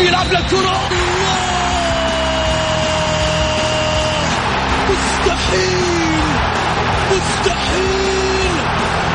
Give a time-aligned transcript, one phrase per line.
[0.00, 0.80] بيلعب للكرة
[4.90, 6.24] مستحيل
[7.10, 8.54] مستحيل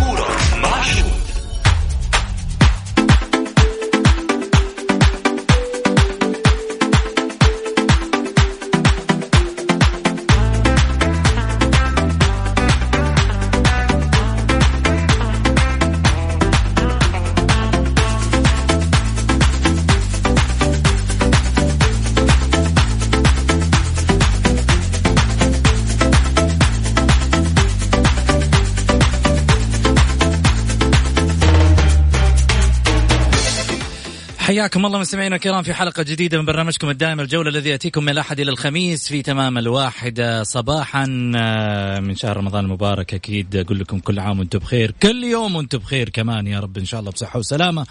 [34.61, 38.39] حياكم الله مستمعينا الكرام في حلقة جديدة من برنامجكم الدائم الجولة الذي يأتيكم من الأحد
[38.39, 44.19] إلى الخميس في تمام الواحدة صباحا آه، من شهر رمضان المبارك أكيد أقول لكم كل
[44.19, 47.85] عام وأنتم بخير كل يوم وأنتم بخير كمان يا رب إن شاء الله بصحة وسلامة.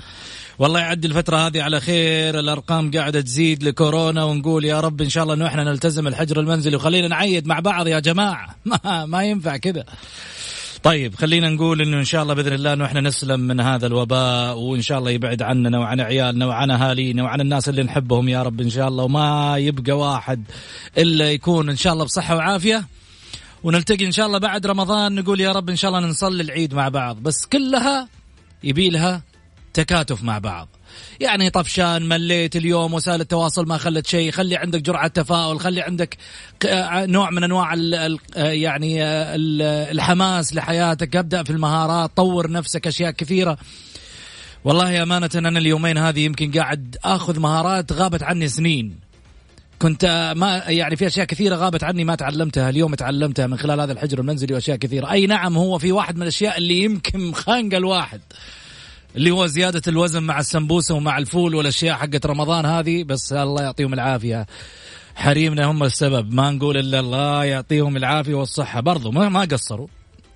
[0.58, 5.22] والله يعدي الفترة هذه على خير الأرقام قاعدة تزيد لكورونا ونقول يا رب إن شاء
[5.22, 6.76] الله أنه إحنا نلتزم الحجر المنزلي.
[6.76, 8.56] وخلينا نعيد مع بعض يا جماعة.
[8.84, 9.84] ما, ما ينفع كذا.
[10.82, 14.58] طيب خلينا نقول إنه إن شاء الله بإذن الله إنه إحنا نسلم من هذا الوباء
[14.58, 18.60] وإن شاء الله يبعد عننا وعن عيالنا وعن اهالينا وعن الناس اللي نحبهم يا رب
[18.60, 20.44] إن شاء الله وما يبقى واحد
[20.98, 22.84] إلا يكون إن شاء الله بصحة وعافية.
[23.62, 26.88] ونلتقي إن شاء الله بعد رمضان نقول يا رب إن شاء الله نصلي العيد مع
[26.88, 28.08] بعض بس كلها
[28.64, 29.22] يبي لها
[29.74, 30.68] تكاتف مع بعض.
[31.20, 34.30] يعني طفشان مليت اليوم وسائل التواصل ما خلت شيء.
[34.30, 36.16] خلي عندك جرعة تفاؤل خلي عندك
[36.86, 41.16] نوع من أنواع ال يعني ال الحماس لحياتك.
[41.16, 43.58] ابدأ في المهارات طور نفسك أشياء كثيرة.
[44.64, 49.10] والله أمانة أنا اليومين هذه يمكن قاعد أخذ مهارات غابت عني سنين.
[49.78, 53.92] كنت ما يعني في أشياء كثيرة غابت عني ما تعلمتها اليوم تعلمتها من خلال هذا
[53.92, 55.10] الحجر المنزلي وأشياء كثيرة.
[55.12, 58.20] أي نعم هو في واحد من الأشياء اللي يمكن خانق الواحد.
[59.16, 63.94] اللي هو زيادة الوزن مع السمبوسة ومع الفول والأشياء حقت رمضان هذه بس الله يعطيهم
[63.94, 64.46] العافية.
[65.14, 66.34] حريمنا هم السبب.
[66.34, 68.80] ما نقول إلا الله يعطيهم العافية والصحة.
[68.80, 69.86] برضو ما, ما قصروا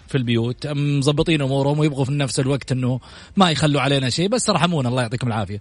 [0.09, 0.67] في البيوت.
[0.67, 3.01] مظبطين أمورهم ويبغوا في نفس الوقت إنه
[3.37, 5.61] ما يخلوا علينا شيء بس ارحمونا الله يعطيكم العافية.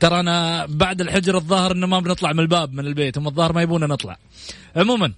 [0.00, 3.18] ترى أنا بعد الحجر الظاهر إنه ما بنطلع من الباب من البيت.
[3.18, 4.18] هم الظاهر ما يبونا نطلع.
[4.76, 5.12] عموما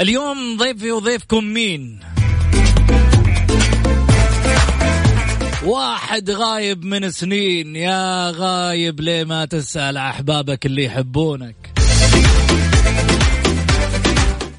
[0.00, 2.00] اليوم ضيفي وضيفكم مين؟
[5.64, 7.76] واحد غايب من سنين.
[7.76, 11.56] يا غايب ليه ما تسأل أحبابك اللي يحبونك؟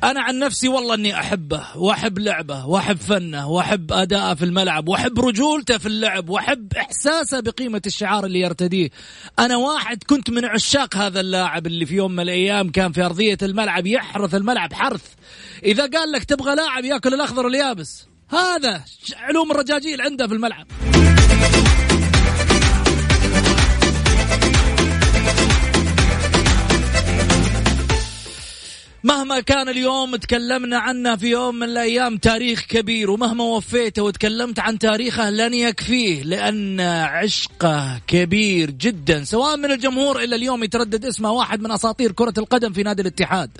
[0.04, 5.20] أنا عن نفسي والله أني أحبه وأحب لعبه وأحب فنه وأحب أداءه في الملعب وأحب
[5.20, 8.90] رجولته في اللعب وأحب إحساسه بقيمة الشعار اللي يرتديه.
[9.40, 13.38] أنا واحد كنت من عشاق هذا اللاعب اللي في يوم من الأيام كان في أرضية
[13.42, 15.06] الملعب يحرث الملعب حرث.
[15.64, 18.84] إذا قال لك تبغى لاعب يأكل الأخضر واليابس هذا
[19.16, 20.68] علوم الرجاجيل عنده في الملعب.
[29.04, 34.80] مهما كان اليوم تكلمنا عنه في يوم من الأيام تاريخ كبير ومهما وفيته وتكلمت عن
[34.80, 39.24] تاريخه لن يكفيه لأن عشقه كبير جدا.
[39.24, 43.52] سواء من الجمهور إلى اليوم يتردد اسمه واحد من أساطير كرة القدم في نادي الاتحاد.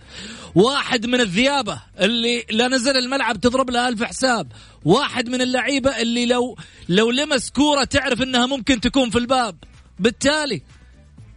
[0.56, 4.52] واحد من الذيابة اللي لا نزل الملعب تضرب له ألف حساب.
[4.86, 6.58] واحد من اللعيبة اللي لو
[6.90, 9.56] لو لمس كورة تعرف إنها ممكن تكون في الباب.
[10.00, 10.62] بالتالي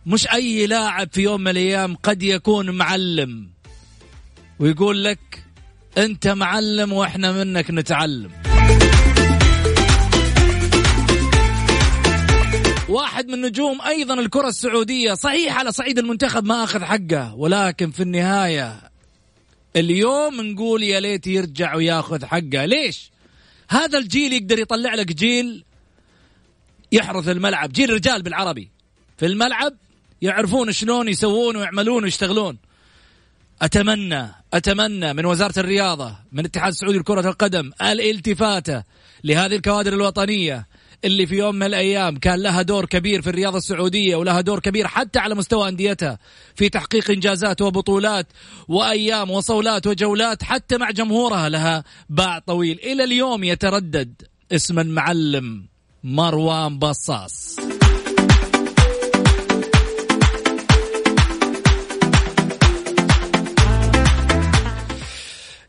[0.06, 3.55] مش أي لاعب في يوم من الأيام قد يكون معلم.
[4.58, 5.44] ويقول لك
[5.98, 8.30] أنت معلم وإحنا منك نتعلم.
[12.88, 18.02] واحد من نجوم أيضا الكرة السعودية صحيح على صعيد المنتخب ما أخذ حقه ولكن في
[18.02, 18.90] النهاية
[19.76, 22.64] اليوم نقول يا ليت يرجع وياخذ حقه.
[22.64, 23.10] ليش؟
[23.68, 25.64] هذا الجيل يقدر يطلع لك جيل
[26.92, 28.70] يحرث الملعب جيل رجال بالعربي.
[29.18, 29.76] في الملعب
[30.22, 32.58] يعرفون شلون يسوون ويعملون ويشتغلون.
[33.62, 38.82] أتمنى أتمنى من وزارة الرياضة من الاتحاد السعودي لكرة القدم الالتفاتة
[39.24, 40.66] لهذه الكوادر الوطنية
[41.04, 44.86] اللي في يوم من الأيام كان لها دور كبير في الرياضة السعودية ولها دور كبير
[44.86, 46.18] حتى على مستوى أنديتها
[46.54, 48.26] في تحقيق إنجازات وبطولات
[48.68, 52.80] وأيام وصولات وجولات حتى مع جمهورها لها باع طويل.
[52.84, 54.22] إلى اليوم يتردد
[54.52, 55.66] اسم المعلم
[56.04, 57.56] مروان بصاص.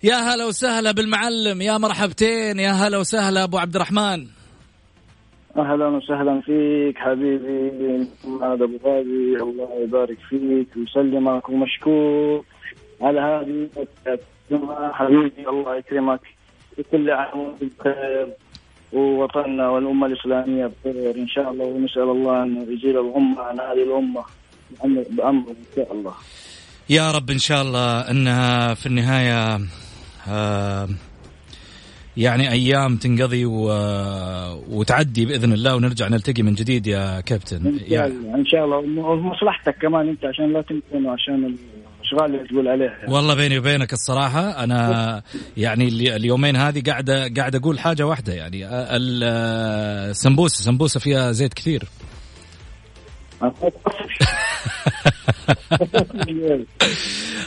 [0.03, 4.27] يا هلا وسهلا بالمعلم يا مرحبتين يا هلا وسهلا أبو عبد الرحمن
[5.57, 12.45] أهلا وسهلا فيك حبيبي محمد أبو غازي الله يبارك فيك ويسلمك ومشكور
[13.01, 13.69] على هذه
[14.93, 16.21] حبيبي الله يكرمك
[16.79, 18.27] وكل عام بخير
[18.93, 21.15] ووطننا والأمة الإسلامية بخير.
[21.15, 24.23] إن شاء الله ونسأل الله أن يزيل الغمه عن هذه الأمة
[25.09, 26.13] بامره إن شاء الله.
[26.89, 29.59] يا رب إن شاء الله إنها في النهاية
[32.17, 33.67] يعني أيام تنقضي و...
[34.69, 37.67] وتعدي بإذن الله ونرجع نلتقي من جديد يا كابتن.
[37.67, 38.77] إن شاء يعني الله إن شاء الله.
[38.77, 42.97] ومصلحتك كمان أنت عشان لا تنسى وعشان الأشغال اللي تقول عليها.
[43.09, 45.21] والله بيني وبينك الصراحة أنا
[45.57, 48.65] يعني اليومين هذه قاعدة قاعد أقول حاجة واحدة يعني
[50.11, 51.83] السمبوسه سمبوسة فيها زيت كثير.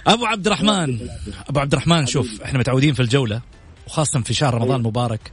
[0.06, 0.98] ابو عبد الرحمن
[1.48, 3.40] أبو عبد الرحمن شوف إحنا متعودين في الجولة
[3.86, 5.32] وخاصة في شهر رمضان المبارك.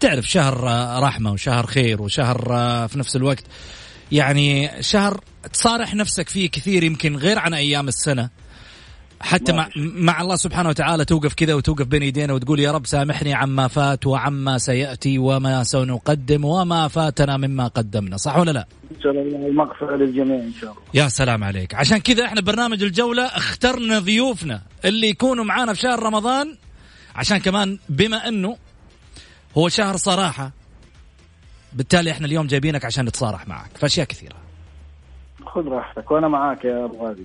[0.00, 0.60] تعرف شهر
[1.02, 2.38] رحمة وشهر خير وشهر
[2.88, 3.44] في نفس الوقت.
[4.12, 5.20] يعني شهر
[5.52, 8.30] تصارح نفسك فيه كثير يمكن غير عن أيام السنة.
[9.20, 13.34] حتى مع, مع الله سبحانه وتعالى توقف كذا وتوقف بين يدينا وتقول يا رب سامحني
[13.34, 18.16] عما فات وعما سيأتي وما سنقدم وما فاتنا مما قدمنا.
[18.16, 18.66] صح ولا لا؟
[19.02, 20.82] شاء الله المغفرة للجميع إن شاء الله.
[20.94, 21.74] يا سلام عليك.
[21.74, 26.56] عشان كذا إحنا برنامج الجولة اخترنا ضيوفنا اللي يكونوا معانا في شهر رمضان.
[27.14, 28.56] عشان كمان بما إنه
[29.58, 30.52] هو شهر صراحة
[31.72, 33.70] بالتالي إحنا اليوم جايبينك عشان نتصارح معك.
[33.76, 34.36] في أشياء كثيرة.
[35.46, 37.24] خذ راحتك وأنا معاك يا أبو غازي.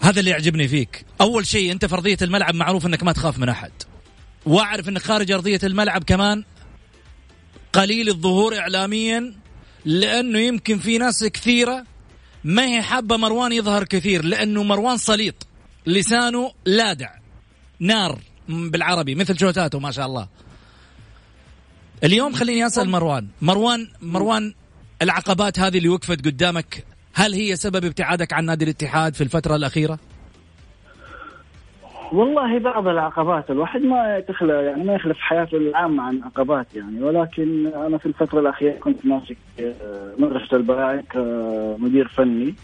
[0.00, 1.04] هذا اللي يعجبني فيك.
[1.20, 3.72] أول شيء أنت في أرضية الملعب معروف إنك ما تخاف من أحد.
[4.46, 6.44] وأعرف إنك خارج أرضية الملعب كمان
[7.72, 9.34] قليل الظهور اعلاميا
[9.84, 11.84] لأنه يمكن في ناس كثيرة
[12.44, 15.46] ما هي حابة مروان يظهر كثير لأنه مروان سليط
[15.86, 17.10] لسانه لادع.
[17.80, 18.18] نار
[18.48, 20.28] بالعربي مثل شوتاته ما شاء الله.
[22.04, 23.28] اليوم خليني أسأل مروان.
[23.42, 24.54] مروان مروان
[25.02, 26.84] العقبات هذه اللي وقفت قدامك
[27.14, 29.98] هل هي سبب ابتعادك عن نادي الاتحاد في الفترة الأخيرة؟
[32.12, 37.02] والله بعض العقبات الواحد ما تخلى يعني ما يخلف حياته العامة عن عقبات يعني.
[37.02, 42.54] ولكن أنا في الفترة الأخيرة كنت ماسك آه، مدرسة البراعم كمدير فني.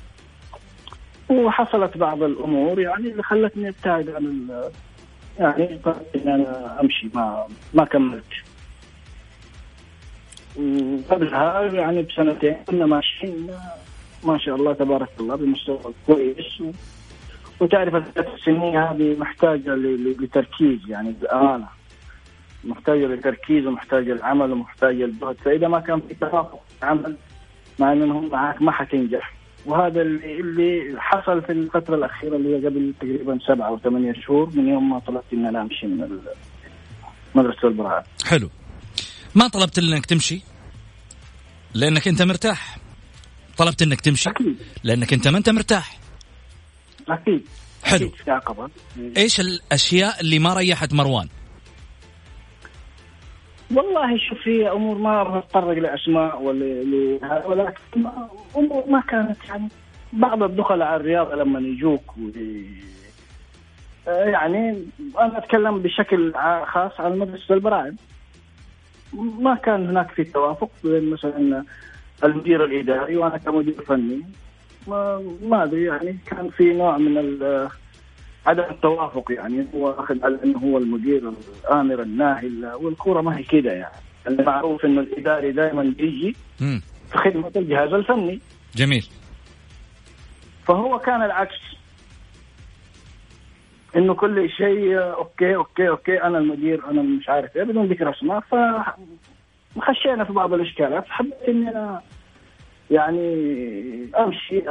[1.28, 4.48] وحصلت بعض الأمور يعني اللي خلتني أبتعد عن
[5.38, 8.24] يعني قررت إن أنا أمشي ما ما كملت.
[10.56, 13.46] وقبلها يعني بسنتين كنا ماشيين
[14.24, 16.62] ما شاء الله تبارك الله بمستوى كويس.
[17.60, 19.74] وتعرف الثلاث سنين هذه محتاجة
[20.20, 21.68] لتركيز يعني بامانه
[22.64, 27.16] محتاجة لتركيز ومحتاجة للعمل ومحتاجة للجهد فإذا ما كان في توافق العمل
[27.78, 29.34] مع إنهم معك ما حتنجح.
[29.66, 34.68] وهذا اللي, حصل في الفترة الأخيرة اللي هي قبل تقريبا سبعة أو ثمانية شهور من
[34.68, 36.18] يوم ما طلبت إن أنا أمشي من
[37.34, 38.02] مدرسة البراعم.
[38.26, 38.50] حلو.
[39.34, 40.42] ما طلبت إنك تمشي؟
[41.74, 42.83] لأنك أنت مرتاح.
[43.54, 44.56] طلبت إنك تمشي أكيد.
[44.84, 45.98] لأنك أنت ما أنت مرتاح.
[47.08, 47.46] أكيد.
[47.84, 48.06] حلو.
[48.06, 48.30] أكيد.
[48.30, 48.68] عقبة
[49.16, 51.28] إيش الأشياء اللي ما ريحت مروان؟
[53.74, 58.06] والله شوف هي أمور ما بتطرق لأسماء ولا ولكن
[58.56, 59.68] أمور ما كانت يعني
[60.12, 62.14] بعض الدخلاء على الرياضه لما يجوك
[64.06, 64.86] يعني
[65.18, 66.32] أنا أتكلم بشكل
[66.66, 67.96] خاص عن مدرسه البراعم.
[69.14, 71.64] ما كان هناك في توافق بين مثلا
[72.24, 74.22] المدير الإداري وأنا كمدير فني.
[75.42, 77.16] ما أدري يعني كان في نوع من
[78.46, 81.32] عدم التوافق يعني هو أخذ على إنه هو المدير
[81.64, 82.50] الآمر الناهي
[82.80, 83.94] والكورة ما هي كده يعني.
[84.28, 86.80] المعروف إنه الإداري دائما بيجي في
[87.14, 88.40] خدمة الجهاز الفني.
[88.74, 89.06] جميل.
[90.66, 91.60] فهو كان العكس.
[93.96, 98.40] إنه كل شيء okay okay okay أنا المدير أنا مش عارف إيه بدون ذكر أسماء
[98.40, 98.54] ف
[99.80, 102.02] خشينا في بعض الإشكالات حبيت إني أنا
[102.90, 103.28] يعني
[104.18, 104.62] أمشي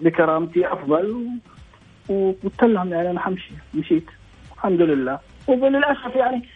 [0.00, 1.26] بكرامتي أفضل
[2.08, 3.50] وقلت لهم يعني أنا حمشي.
[3.74, 4.06] مشيت.
[4.54, 5.18] الحمد لله.
[5.48, 6.48] وللأسف يعني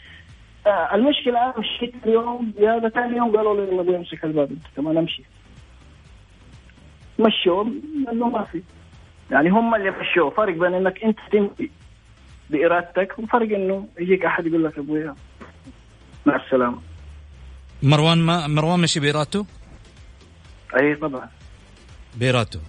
[0.67, 4.97] آه المشكلة أنا مشيت اليوم زياده ثاني يوم قالوا لي يلا امسك الباب أنت كمان
[4.99, 5.23] أمشي.
[7.19, 7.65] مشوا
[8.13, 8.63] انه ما في.
[9.31, 11.71] يعني هم اللي مشوا فرق بين إنك أنت تمشي
[12.51, 15.15] بإرادتك وفرق إنه يجيك أحد يقول لك أبويا
[16.27, 16.79] مع السلامة.
[17.83, 19.47] مروان ما مروان مشي بإرادته؟
[20.77, 21.29] أي طبعا.
[22.17, 22.61] بارادته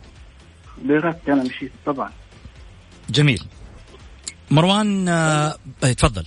[0.81, 2.11] بارادتي أنا مشيت طبعا.
[3.09, 3.43] جميل.
[4.51, 5.53] مروان آه...
[5.81, 6.25] تفضل.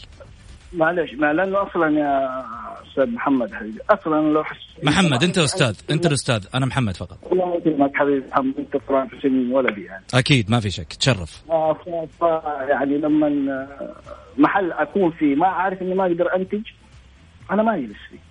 [0.72, 2.44] معلش ما لأنه أصلا يا
[2.90, 7.18] أستاذ محمد حبيبي أصلا لو حس محمد أنت أستاذ أنت الأستاذ أنا محمد فقط.
[7.32, 10.04] الله يكرمك حبيبي محمد أنت قران في سن ولدي يعني.
[10.14, 11.42] أكيد ما في شك تشرف.
[11.50, 11.76] آه،
[12.68, 13.94] يعني لما آه،
[14.38, 16.62] محل أكون فيه ما عارف إني ما أقدر أنتج
[17.50, 18.27] أنا ما أجلس فيه.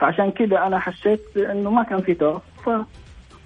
[0.00, 2.86] فعشان كذا أنا حسيت إنه ما كان في توافق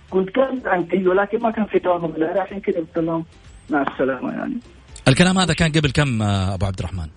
[0.09, 3.25] فكنت كان انتج ولكن ما كان في توافق عشان كذا قلت لهم
[3.71, 4.59] مع السلامة يعني.
[5.09, 7.09] الكلام هذا كان قبل كم أبو عبد الرحمن؟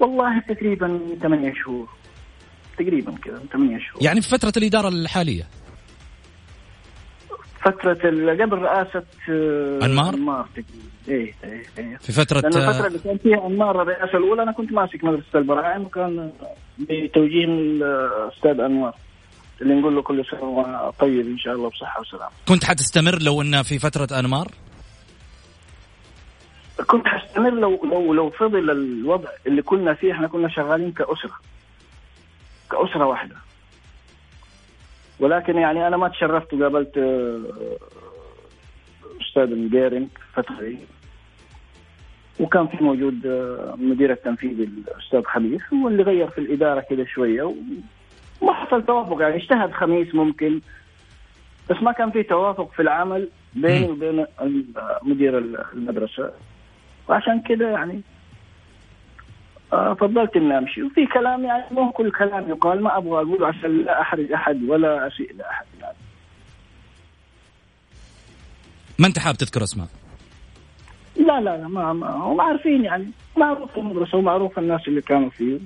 [0.00, 1.88] والله تقريبا ثمانية شهور.
[2.78, 4.02] تقريبا كذا ثمانية شهور.
[4.02, 5.46] يعني في فترة الإدارة الحالية؟
[7.64, 7.94] فترة
[8.42, 10.48] قبل رئاسة آه، أنمار؟ أنمار
[11.08, 11.96] إيه إيه إيه.
[11.96, 15.38] في فترة لأن الفترة آه، اللي كان فيها أنمار الرئاسة الأولى أنا كنت ماسك مدرسة
[15.38, 16.30] البراعم وكان
[16.80, 18.94] بتوجيه من الأستاذ أنوار
[19.62, 22.30] اللي نقول له كل سنة وهو طيب إن شاء الله بصحة وسلامة.
[22.48, 24.48] كنت حتستمر لو انه في فترة أنمار؟
[26.86, 31.34] كنت حستمر لو لو لو فضل الوضع اللي كنا فيه إحنا كنا شغالين كأسرة.
[32.70, 33.36] كأسرة واحدة.
[35.20, 37.40] ولكن يعني أنا ما تشرفت وقابلت آه،
[39.20, 40.78] أستاذ مديرن فترة دي.
[42.40, 47.42] وكان في موجود آه، مدير التنفيذي الأستاذ خميس هو اللي غير في الإدارة كده شوية
[48.40, 49.20] وما حصل توافق.
[49.20, 50.60] يعني اجتهد خميس ممكن
[51.70, 53.90] بس ما كان في توافق في العمل بيني.
[53.90, 54.26] وبين
[55.02, 56.30] مدير المدرسة.
[57.08, 58.00] وعشان كده يعني
[59.72, 60.82] آه فضلت إني أمشي.
[60.82, 65.06] وفي كلام يعني مو كل كلام يقال ما أبغى اقوله عشان لا أحرج أحد ولا
[65.06, 65.66] أسيء لأحد.
[65.80, 65.96] يعني
[68.98, 69.86] ما أنت حاب تذكر اسماء
[71.16, 75.58] لا لا لا ما, ما هم عارفين يعني معروف المدرسة ومعروف الناس اللي كانوا فيه.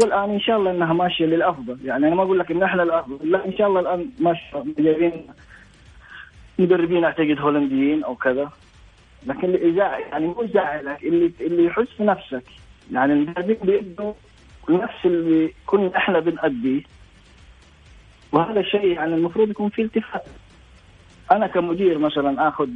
[0.00, 1.78] والآن إن شاء الله إنها ماشية للأفضل.
[1.84, 4.64] يعني أنا ما أقول لك إن إحنا الأفضل لا إن شاء الله الآن ماشية.
[4.78, 5.26] جايبين
[6.58, 8.50] مدربين أعتقد هولنديين أو كذا.
[9.26, 9.78] لكن اللي
[10.10, 12.44] يعني مو يزعلك اللي اللي يحس في نفسك
[12.92, 14.12] يعني المدربين بيدوا
[14.70, 16.82] نفس اللي كنا إحنا بنأديه
[18.32, 20.22] وهذا الشيء يعني المفروض يكون فيه التفات
[21.32, 22.68] أنا كمدير مثلا آخذ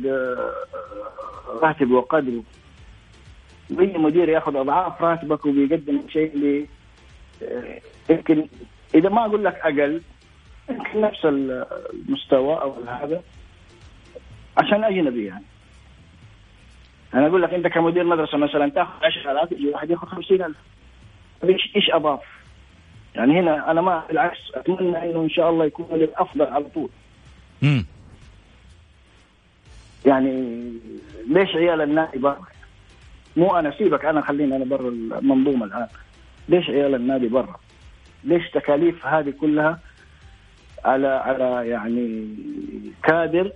[1.51, 2.43] آه، راتب وقدره.
[3.71, 6.67] بيجي مدير يأخذ أضعاف راتبك وبيقدم شيء اللي
[7.43, 7.81] آه،
[8.11, 8.47] يمكن
[8.95, 10.03] إذا ما أقول لك أقل
[10.71, 13.23] يمكن نفس المستوى أو هذا
[14.57, 15.45] عشان أجنبي يعني.
[17.15, 20.57] أنا أقول لك أنت كمدير مدرسة مثلا تأخذ 10000 يجي واحد يأخذ 50000
[21.45, 22.21] إيش إيش اضاف؟
[23.15, 26.91] يعني هنا أنا ما بالعكس أتمنى إنه إن شاء الله يكون للافضل على طول.
[27.63, 27.85] امم
[30.07, 30.63] يعني
[31.29, 32.41] ليش عيال النادي برا؟
[33.37, 35.87] مو أنا سيبك أنا خليني أنا برا المنظومة الآن
[36.49, 37.61] ليش عيال النادي برا؟
[38.25, 39.79] ليش تكاليف هذه كلها
[40.85, 42.29] على على يعني
[43.03, 43.53] كادر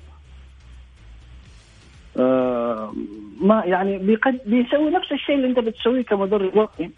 [2.17, 2.95] آه
[3.41, 6.91] ما يعني بيقد بيسوي نفس الشيء اللي أنت بتسويه كمدرب وطني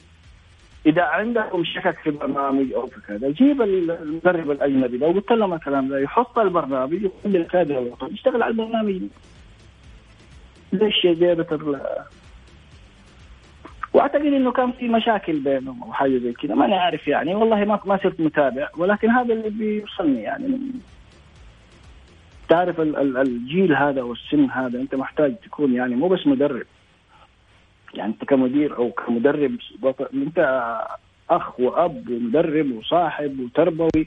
[0.87, 5.88] إذا عندكم شكك في برنامج أو في كذا جيب المدرب الأجنبي لو قلت لهم الكلام
[5.88, 9.00] ده يحط البرنامج ويخلي الكادر يشتغل على البرنامج
[10.85, 11.80] ليش زيادة ال
[13.92, 17.80] واعتقد إنه كان في مشاكل بينهم أو حاجة زي كذا ماني عارف يعني والله ما
[17.85, 20.59] ما صرت متابع ولكن هذا اللي بيوصلني يعني.
[22.49, 26.66] تعرف ال- ال- الجيل هذا والسن هذا أنت محتاج تكون يعني مو بس مدرب.
[27.95, 29.56] يعني أنت كمدير أو كمدرب
[30.14, 30.38] أنت
[31.30, 34.06] أخ وأب ومدرب وصاحب وتربوي.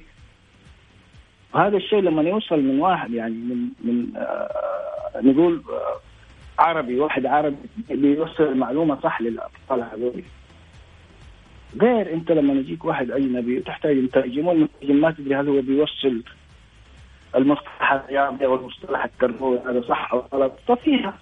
[1.54, 4.50] وهذا الشيء لما يوصل من واحد يعني من من آه
[5.22, 6.00] نقول آه
[6.60, 7.56] عربي واحد عربي
[7.90, 10.24] بيوصل المعلومه صح للأطفال هذول.
[11.82, 16.24] غير أنت لما يجيك واحد أجنبي وتحتاج مترجم والمترجم ما تدري هل هو بيوصل
[17.36, 21.14] المصطلح الرياضي أو المصطلح التربوي هذا صح أو غلط؟ ففيها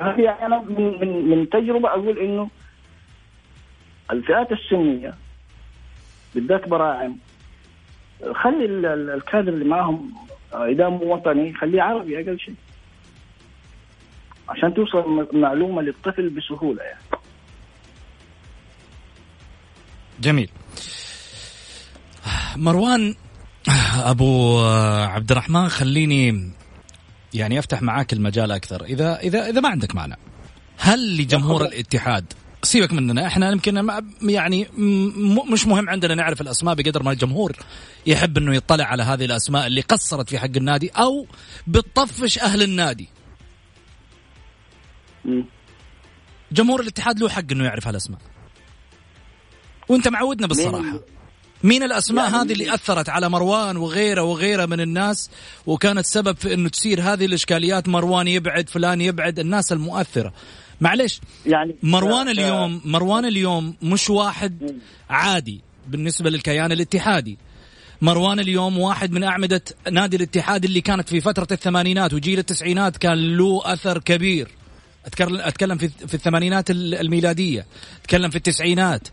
[0.00, 2.48] هذه أنا من من من تجربة أقول إنه
[4.10, 5.14] الفئات السنية
[6.34, 7.16] بالذات براعم
[8.32, 10.14] خلي ال- ال- الكادر اللي معاهم
[10.54, 12.54] إذا مو وطني خليه عربي أقل شيء.
[14.48, 17.00] عشان توصل م- معلومة للطفل بسهولة يعني.
[20.20, 20.50] جميل.
[22.56, 23.14] مروان
[23.96, 24.60] أبو
[25.08, 26.50] عبد الرحمن خليني
[27.34, 28.84] يعني أفتح معاك المجال أكثر.
[28.84, 30.16] إذا إذا إذا ما عندك مانع
[30.78, 32.32] هل لجمهور الاتحاد
[32.62, 33.88] سيبك مننا إحنا يمكن
[34.22, 34.66] يعني
[35.52, 37.52] مش مهم عندنا نعرف الأسماء بقدر ما الجمهور
[38.06, 41.26] يحب إنه يطلع على هذه الأسماء اللي قصرت في حق النادي أو
[41.66, 43.08] بتطفش أهل النادي.
[46.52, 48.18] جمهور الاتحاد له حق إنه يعرف هالأسماء.
[49.88, 51.00] وأنت معودنا بالصراحة.
[51.64, 55.30] مين؟ الأسماء يعني- هذه اللي أثرت على مروان وغيره وغيره من الناس
[55.66, 60.32] وكانت سبب في إنه تصير هذه الإشكاليات؟ مروان يبعد فلان يبعد الناس المؤثرة.
[60.80, 67.38] معلش يعني مروان اليوم مروان اليوم مش واحد عادي بالنسبة للكيان الاتحادي.
[68.02, 69.62] مروان اليوم واحد من أعمدة
[69.92, 74.48] نادي الاتحاد اللي كانت في فترة الثمانينات وجيل التسعينات كان له أثر كبير.
[75.06, 77.66] أتكلم في, في الثمانينات الميلادية.
[78.00, 79.08] أتكلم في التسعينات.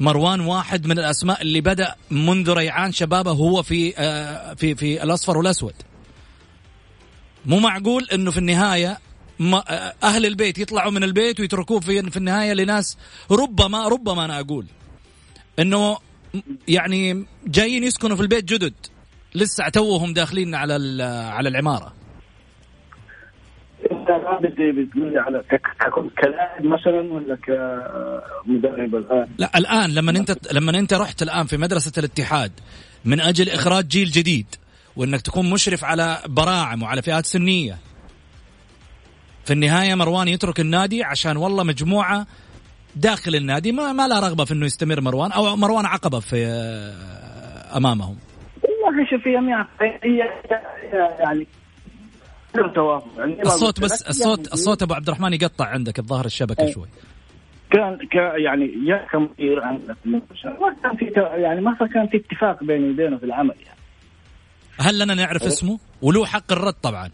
[0.00, 5.38] مروان واحد من الأسماء اللي بدأ منذ ريعان شبابه هو في آه، في في الأصفر
[5.38, 5.74] والأسود.
[7.46, 8.98] مو معقول إنه في النهاية
[9.40, 12.96] آه، أهل البيت يطلعوا من البيت ويتركوه في في النهاية لناس
[13.30, 14.66] ربما ربما أنا أقول
[15.58, 15.98] إنه
[16.68, 18.74] يعني جايين يسكنوا في البيت جدد.
[19.34, 21.02] لسه توهم داخلين على
[21.32, 21.99] على العمارة.
[24.58, 25.44] بتقول على
[26.18, 31.92] كلاعب مثلا ولا كمدرب الآن؟ لا الآن لما انت لما انت رحت الآن في مدرسة
[31.98, 32.52] الاتحاد
[33.04, 34.46] من أجل إخراج جيل جديد
[34.96, 37.76] وإنك تكون مشرف على براعم وعلى فئات سنية
[39.44, 42.26] في النهاية مروان يترك النادي عشان والله مجموعة
[42.96, 47.76] داخل النادي ما, ما لا رغبة في إنه يستمر مروان أو مروان عقبة في آه،
[47.76, 48.16] أمامهم
[48.62, 49.34] والله شوف هي
[51.20, 51.46] يعني
[53.46, 56.72] الصوت بس الصوت يعني الصوت أبو عبد الرحمن يقطع عندك الظاهر الشبكة إيه.
[56.72, 56.86] شوي.
[57.70, 57.98] كان
[58.44, 60.20] يعني يا كمدير عندك ما
[60.82, 63.78] كان في يعني ما كان في اتفاق بيني وبينه في العمل يعني.
[64.78, 67.10] هل لنا نعرف اسمه؟ وله حق الرد طبعا.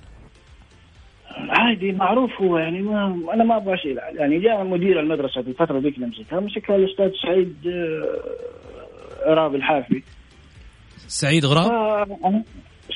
[1.36, 3.96] عادي معروف هو يعني ما أنا ما أبغى شيء.
[3.96, 10.02] يعني جاء مدير المدرسة في الفترة ذيك اللي مسكها مسكها الأستاذ سعيد آه، عراب الحافي.
[11.08, 12.08] سعيد غراب؟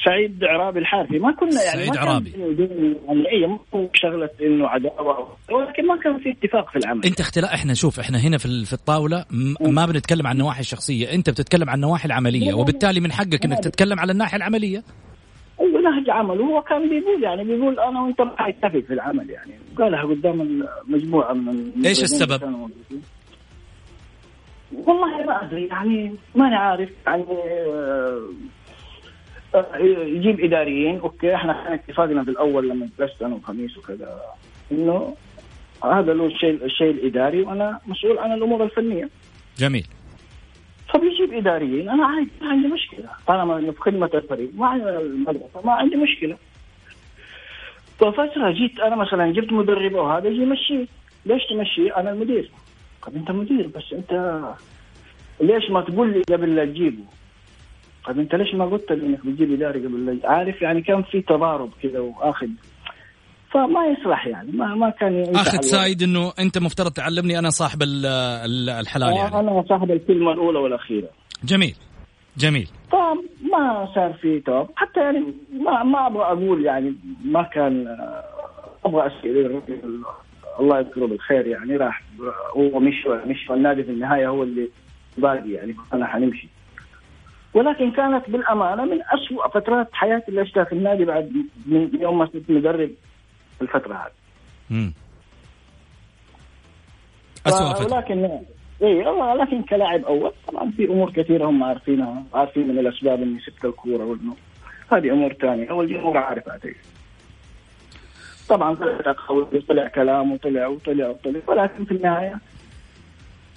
[0.04, 1.18] سعيد عرابي الحارثي.
[1.18, 2.30] ما كنا يعني سعيد ما عرابي.
[3.32, 7.04] يعني مو شغلة إنه عداوة ولكن ما كان في اتفاق في العمل.
[7.04, 9.24] أنت اختلاف إحنا شوف إحنا هنا في في الطاولة
[9.60, 14.00] ما بنتكلم عن النواحي الشخصية أنت بتتكلم عن النواحي العملية وبالتالي من حقك إنك تتكلم
[14.00, 14.82] على الناحية العملية؟
[15.60, 19.52] أيوه نهج عمل وهو كان بيقول يعني بيقول أنا وأنت ما حنتفق في العمل يعني.
[19.78, 20.40] قالها قدام
[20.88, 22.42] المجموعة من إيش السبب؟
[24.72, 27.24] والله ما أدري يعني ماني عارف يعني
[27.68, 28.22] آه،
[30.16, 34.20] يجيب إداريين أوكي إحنا كان اتفاقنا في الأول لما جلست أنا وخميس وكذا
[34.72, 35.16] إنه
[35.84, 39.08] هذا له الشيء الشيء الاداري وأنا مسؤول عن الأمور الفنية.
[39.58, 39.86] جميل.
[40.94, 45.72] فبيجيب إداريين أنا عادي ما عندي مشكلة طالما إنه في خدمة الفريق ما المدرسة ما
[45.72, 46.36] عندي مشكلة.
[47.98, 50.86] ففتره جيت أنا مثلا جبت مدرب وهذا يجي يمشيه
[51.26, 52.50] ليش تمشيه؟ أنا المدير.
[53.06, 54.40] طب أنت مدير بس أنت
[55.40, 57.04] ليش ما تقول لي قبل لا تجيبه؟
[58.06, 61.70] طيب انت ليش ما قلت لي إنك بتجيب إداري قبل عارف يعني كان في تضارب
[61.82, 62.48] كذا وآخذ.
[63.50, 69.12] فما يصلح يعني ما ما كان اخذ سايد إنه أنت مفترض تعلمني أنا صاحب الحلال
[69.12, 69.40] يعني.
[69.40, 71.08] أنا صاحب الكلمة الأولى والأخيرة.
[71.44, 71.74] جميل
[72.36, 72.68] جميل.
[72.92, 74.70] فما صار في توب.
[74.76, 77.96] حتى يعني ما ما أبغى أقول يعني ما كان
[78.84, 79.60] أبغى اسال
[80.60, 82.02] الله يذكره بالخير يعني راح
[82.56, 84.68] هو مشي مشي النادي في النهاية هو اللي
[85.18, 86.48] باقي يعني أنا حنمشي.
[87.54, 91.32] ولكن كانت بالأمانة من أسوأ فترات حياتي اللي عشتها في النادي بعد
[91.66, 92.90] من يوم ما صرت مدرب
[93.62, 94.12] الفترة هذه.
[94.70, 94.92] امم
[97.46, 97.96] أسوأ فترة.
[97.96, 98.40] ولكن
[98.82, 99.02] اي
[99.40, 104.04] لكن كلاعب أول طبعا في أمور كثيرة هم عارفينها عارفين من الأسباب إني سبت الكورة
[104.04, 104.36] وإنه
[104.92, 106.58] هذه أمور ثانية أول امور عارفها
[108.48, 108.76] طبعا
[109.68, 112.38] طلع كلام وطلع وطلع وطلع ولكن في النهاية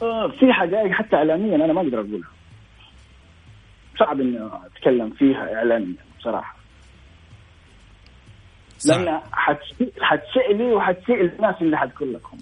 [0.02, 2.30] آه، في حقائق حتى اعلاميا أنا ما أقدر أقولها.
[4.00, 6.64] صعب إني أتكلم فيها اعلانيا بصراحة.
[8.86, 9.20] لأن
[10.02, 12.38] حتسالي وحتسال الناس اللي حتقول لكم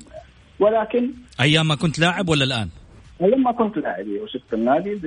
[0.60, 1.12] ولكن
[1.42, 2.70] أيام ما كنت لاعب ولا الآن؟
[3.22, 5.00] أيام ما كنت لاعب وسبت النادي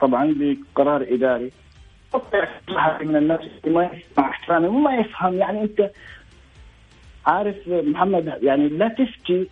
[0.00, 1.50] طبعا بقرار إداري.
[3.00, 5.34] من الناس ما مع احترامي وما يفهم.
[5.34, 5.90] يعني أنت
[7.26, 9.48] عارف محمد يعني لا تفتي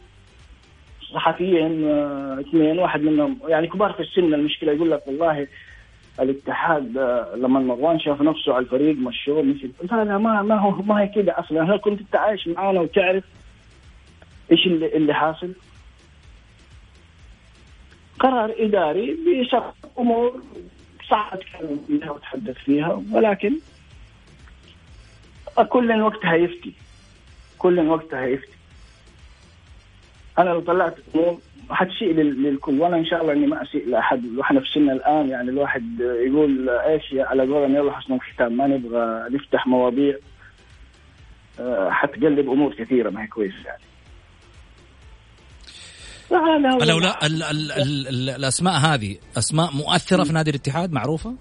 [1.14, 3.38] صحفيين آه، اثنين واحد منهم.
[3.48, 5.46] يعني كبار في السن المشكلة يقول لك والله
[6.20, 10.70] الاتحاد آه، لما مروان شاف نفسه على الفريق مشوه مشي لا لا ما ما هو
[10.82, 11.62] ما هي كذا أصلا.
[11.74, 13.24] هل كنت أنت عايش معانا وتعرف
[14.52, 15.52] إيش اللي, اللي حاصل؟
[18.18, 20.42] قرار إداري بشرط أمور
[21.08, 23.52] صعب اتكلم فيها واتحدث فيها ولكن
[25.68, 26.72] كل وقتها يفتي.
[27.58, 28.56] كل وقتها يفتي.
[30.38, 31.38] أنا لو طلعت امور
[31.70, 32.80] حتسيء للكل.
[32.80, 34.24] وأنا إن شاء الله إني ما أسيء لأحد.
[34.36, 39.28] وإحنا في سن الآن يعني الواحد يقول إيش على قولهم يلا حسن الختام ما نبغى
[39.30, 40.16] نفتح مواضيع
[41.60, 43.82] آه، حتقلب أمور كثيرة ما هي كويسة يعني.
[46.86, 51.34] لو لا ال ال ال الأسماء هذه أسماء مؤثرة في نادي الاتحاد معروفة؟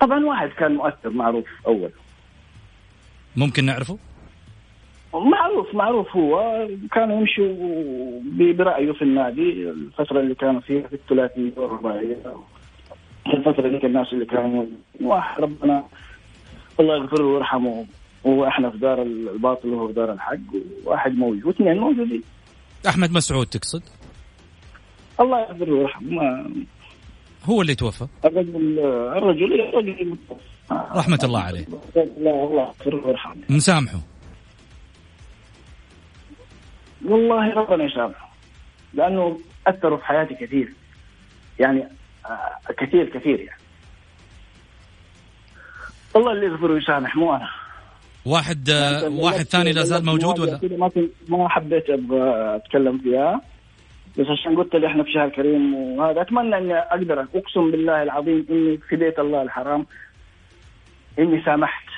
[0.00, 1.90] طبعا واحد كان مؤثر معروف أول.
[3.36, 3.98] ممكن نعرفه؟
[5.14, 6.66] معروف معروف هو.
[6.92, 12.16] كانوا يمشوا برأيه في النادي الفترة اللي كانوا فيها في الثلاثية والرباعية
[13.26, 14.66] الفترة اللي الناس اللي كانوا
[15.00, 15.84] واحد ربنا
[16.80, 17.86] الله يغفر له ويرحمه.
[18.24, 20.36] وإحنا في دار الباطل وهو في دار الحق
[20.84, 22.22] واحد موجود واثنين موجودين.
[22.88, 23.82] أحمد مسعود تقصد؟
[25.20, 26.46] الله يغفر له ويرحمه.
[27.44, 28.06] هو اللي توفى.
[28.24, 28.78] الرجل
[29.16, 30.16] الرجل الرجل.
[30.72, 31.66] رحمة الله عليه.
[31.96, 33.42] لا الله يغفر له ويرحمه.
[33.48, 33.98] مسامحه
[37.04, 38.30] والله ربنا يسامحه
[38.94, 40.72] لأنه اثروا في حياتي كثير.
[41.58, 41.84] يعني
[42.26, 43.60] آه، كثير كثير يعني.
[46.16, 47.48] الله اللي يغفر ويسامح مو أنا.
[48.26, 50.90] واحد آه، واحد ثاني لا زال موجود ولا؟ ما
[51.28, 53.40] ما حبيت أبغى أتكلم فيها.
[54.18, 58.46] بس عشان قلت لي إحنا في شهر كريم وهذا أتمنى إني أقدر أقسم بالله العظيم
[58.50, 59.86] إني في بيت الله الحرام
[61.18, 61.88] إني سامحت.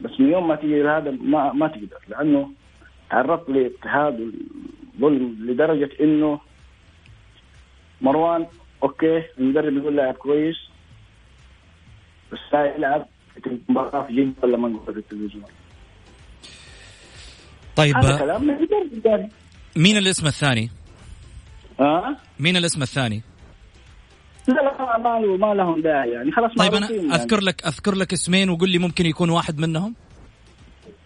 [0.00, 2.50] بس من يوم ما تيجي هذا ما ما تقدر لأنه
[3.10, 4.32] تعرضت لاضطهاد
[5.00, 6.40] وظلم لدرجة إنه
[8.00, 8.46] مروان
[8.82, 10.56] okay المدرب يقول لاعب كويس
[12.32, 15.44] بس لا يلعب في المباراة في جدة ولا ما في التلفزيون
[17.76, 19.28] طيب هذا كلام من المدرب
[19.76, 20.70] مين الاسم الثاني؟
[21.80, 23.22] ها؟ مين الاسم الثاني؟
[24.48, 27.94] لا لا ما له ما لهم داعي يعني خلاص طيب أنا معروفين أذكر لك أذكر
[27.94, 29.94] لك اسمين وقول لي ممكن يكون واحد منهم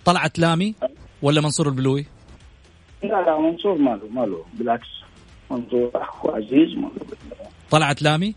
[0.05, 0.75] طلعت لامي
[1.22, 2.06] ولا منصور البلوي؟
[3.02, 4.88] لا لا منصور ما له ما له بالعكس
[5.50, 8.35] منصور أخو عزيز ما له طلعت لامي؟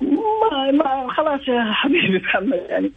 [0.00, 2.92] ما, ما خلاص يا حبيبي محمد يعني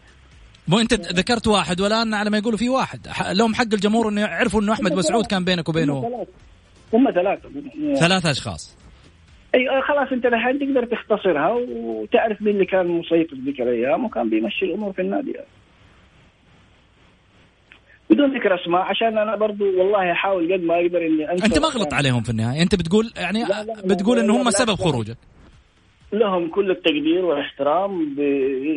[0.68, 4.62] مو أنت ذكرت واحد والآن على ما يقولوا في واحد لهم حق الجمهور إنه يعرفوا
[4.62, 6.32] إنه أحمد مسعود كان بينك وبينه ثلاثة.
[6.94, 7.50] هم ثلاثة
[8.00, 8.78] ثلاث أشخاص
[9.56, 14.66] أي خلاص أنت الحين تقدر تختصرها وتعرف مين اللي كان مسيطر ذيك الأيام وكان بيمشي
[14.66, 15.48] الأمور في النادي يعني.
[18.10, 21.68] بدون ذكر أسماء عشان أنا برضو والله أحاول قد ما أقدر إني أنسى أنت ما
[21.68, 24.76] غلط عليهم في النهاية أنت بتقول يعني لا، لا، بتقول لا، هم سبب.
[24.76, 25.18] خروجك.
[26.14, 28.16] لهم كل التقدير والاحترام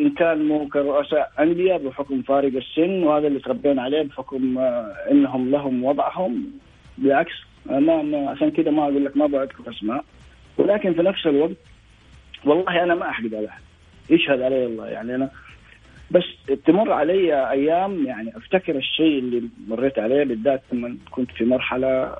[0.03, 5.83] إن كانوا كرؤساء أندية بحكم فارق السن وهذا اللي تربينا عليه بحكم آه، إنهم لهم
[5.83, 6.51] وضعهم.
[6.97, 7.31] بالعكس
[7.65, 10.03] ما ما عشان كذا ما أقول لك ما بذكر أسماء.
[10.57, 11.55] ولكن في نفس الوقت
[12.45, 13.61] والله أنا ما أحقد على أحد.
[14.09, 15.29] يشهد علي الله يعني أنا
[16.11, 16.23] بس
[16.65, 22.15] تمر علي أيام يعني أفتكر الشيء اللي مريت عليه بالذات لما كنت في مرحلة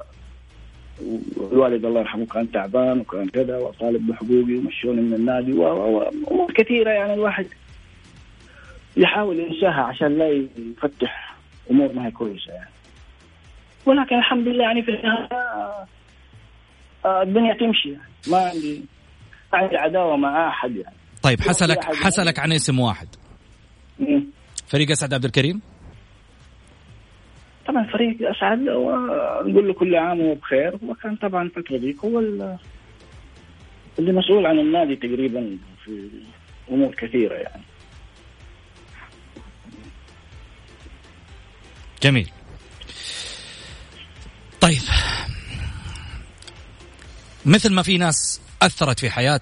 [1.38, 7.14] والوالد الله يرحمه كان تعبان وكان كذا وطالب بحقوقي ومشوني من النادي وأمور كثيرة يعني
[7.14, 7.46] الواحد
[8.98, 11.36] يحاول ينساها عشان لا يفتح
[11.72, 12.70] أمور ما هي كويسة يعني.
[13.86, 15.88] ولكن الحمد لله يعني في النهاية
[17.06, 18.12] آه، الدنيا تمشي يعني.
[18.28, 18.86] ما عندي
[19.54, 20.96] ما عندي عداوة مع أحد يعني.
[21.24, 22.06] طيب حسلك أحد يعني.
[22.06, 23.08] حسلك عن اسم واحد.
[24.02, 24.24] مم.
[24.68, 25.62] فريق أسعد عبد الكريم؟
[27.68, 30.76] طبعا فريق أسعد ونقول له كل عام وهو بخير.
[30.84, 32.58] هو كان طبعا الفترة ذيك هو ال-
[34.00, 36.10] اللي مسؤول عن النادي تقريبا في
[36.72, 37.64] أمور كثيرة يعني.
[42.04, 42.30] جميل.
[44.62, 44.82] طيب.
[47.46, 49.42] مثل ما في ناس أثرت في حياة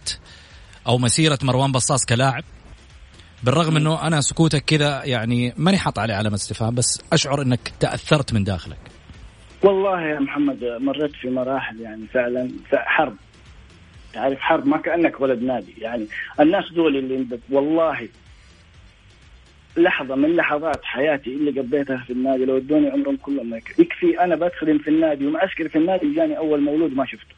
[0.87, 2.43] أو مسيرة مروان بصاص كلاعب
[3.43, 8.33] بالرغم إنه أنا سكوتك كذا يعني ماني حاط عليه علامة استفهام بس أشعر إنك تأثرت
[8.33, 8.77] من داخلك.
[9.63, 13.15] والله يا محمد مريت في مراحل يعني فعلا حرب.
[14.13, 15.73] تعرف حرب ما كأنك ولد نادي.
[15.77, 16.05] يعني
[16.39, 18.09] الناس دول اللي والله
[19.77, 24.77] لحظة من لحظات حياتي اللي قضيتها في النادي لو ادوني عمرهم كلهم يكفي أنا بخدم
[24.77, 27.35] في النادي ومعسكر في النادي جاني أول مولود ما شفته.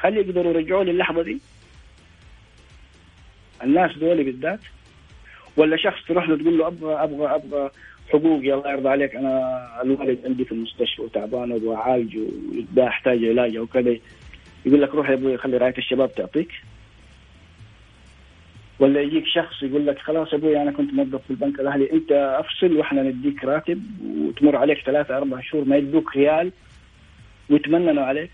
[0.00, 1.40] هل يقدروا يرجعوا لي اللحظه دي؟
[3.62, 4.60] الناس دول بالذات.
[5.56, 7.70] ولا شخص تروح له تقول له أبغى أبغى أبغى
[8.12, 13.56] حقوقي الله يرضى عليك أنا الوالد عندي في المستشفى وتعبان وأبغى أعالجه وده أحتاج علاج
[13.56, 13.96] أو كذا
[14.66, 16.50] يقول لك روح يا أبوي خلي رعاية الشباب تعطيك.
[18.78, 22.76] ولا يجيك شخص يقول لك خلاص أبوي أنا كنت موظف في البنك الأهلي أنت أفصل
[22.76, 23.82] وإحنا نديك راتب
[24.16, 26.52] وتمر عليك ثلاثة أربع شهور ما يدوك ريال
[27.50, 28.30] ويتمننوا عليك.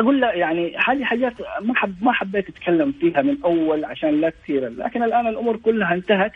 [0.00, 4.30] أقول لا يعني هذه حاجات ما حب ما حبيت أتكلم فيها من أول عشان لا
[4.30, 6.32] تثير لكن الآن الأمور كلها انتهت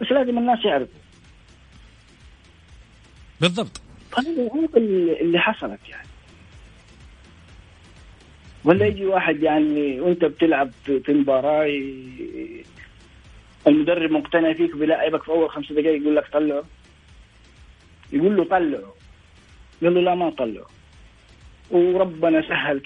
[0.00, 1.00] بس لازم الناس يعرفوا.
[3.40, 3.80] بالضبط.
[4.18, 6.08] هذا هو اللي حصلت يعني.
[8.64, 11.66] ولا يجي واحد يعني وأنت بتلعب في مباراه
[13.66, 16.64] المدرب مقتنع فيك بيلاعبك في أول خمس دقائق يقول لك طلعه.
[18.12, 18.94] يقول له طلعه.
[19.82, 20.66] قال له لا ما طلعه.
[21.70, 22.80] وربنا سهل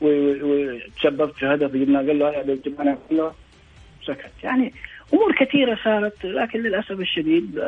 [0.00, 3.32] و- وتسببت في هدف جبنا قال له يا بنت أنا كله
[4.04, 4.30] سكت.
[4.44, 4.72] يعني
[5.14, 7.62] أمور كثيرة صارت لكن للأسف الشديد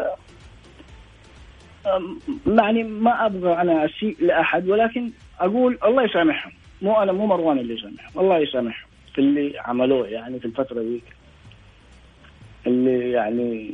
[2.47, 6.53] يعني ما أبغى أنا أسيء لأحد ولكن أقول الله يسامحهم.
[6.83, 8.21] مو أنا مو مروان اللي يسامحهم.
[8.21, 11.05] الله يسامحهم في اللي عملوه يعني في الفترة ذيك
[12.67, 13.71] اللي يعني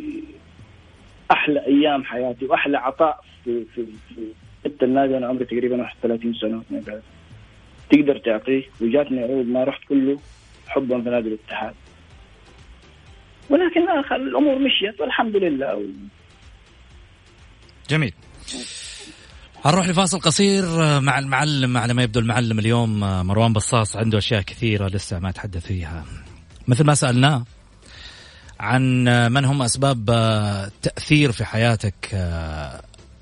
[1.31, 4.21] أحلى أيام حياتي وأحلى عطاء في في في
[4.87, 6.63] النادي أنا عمري تقريبا 31 سنة
[7.91, 8.63] تقدر تعطيه.
[8.81, 10.19] وجاتني عروض ما رحت كله
[10.67, 11.75] حبا في نادي الاتحاد.
[13.51, 13.81] ولكن
[14.13, 15.89] الأمور مشيت والحمد لله.
[17.89, 18.13] جميل.
[19.65, 20.65] هنروح لفاصل قصير.
[21.01, 25.67] مع المعلم على ما يبدو المعلم اليوم مروان بصاص عنده أشياء كثيرة لسه ما تحدث
[25.67, 26.05] فيها.
[26.69, 27.45] مثل ما سالناه
[28.61, 30.05] عن من هم أسباب
[30.83, 31.95] تأثير في حياتك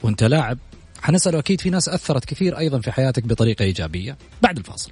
[0.02, 0.58] وأنت لاعب.
[1.04, 4.16] حنساله أكيد في ناس أثرت كثير أيضا في حياتك بطريقة إيجابية.
[4.42, 4.90] بعد الفاصل.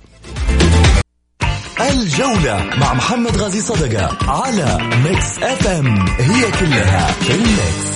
[1.81, 7.92] الجولة مع محمد غازي صدقة على Mix FM هي كلها في الميكس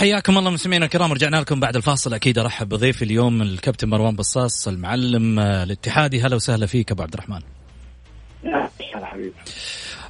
[0.00, 4.68] حياكم الله مستمعينا الكرام رجعنا لكم بعد الفاصل أكيد أرحب بضيفي اليوم الكابتن مروان بصاص
[4.68, 7.40] المعلم آه، الاتحادي هلا وسهلا فيك أبو عبد الرحمن.
[8.44, 9.32] هلا حبيبي.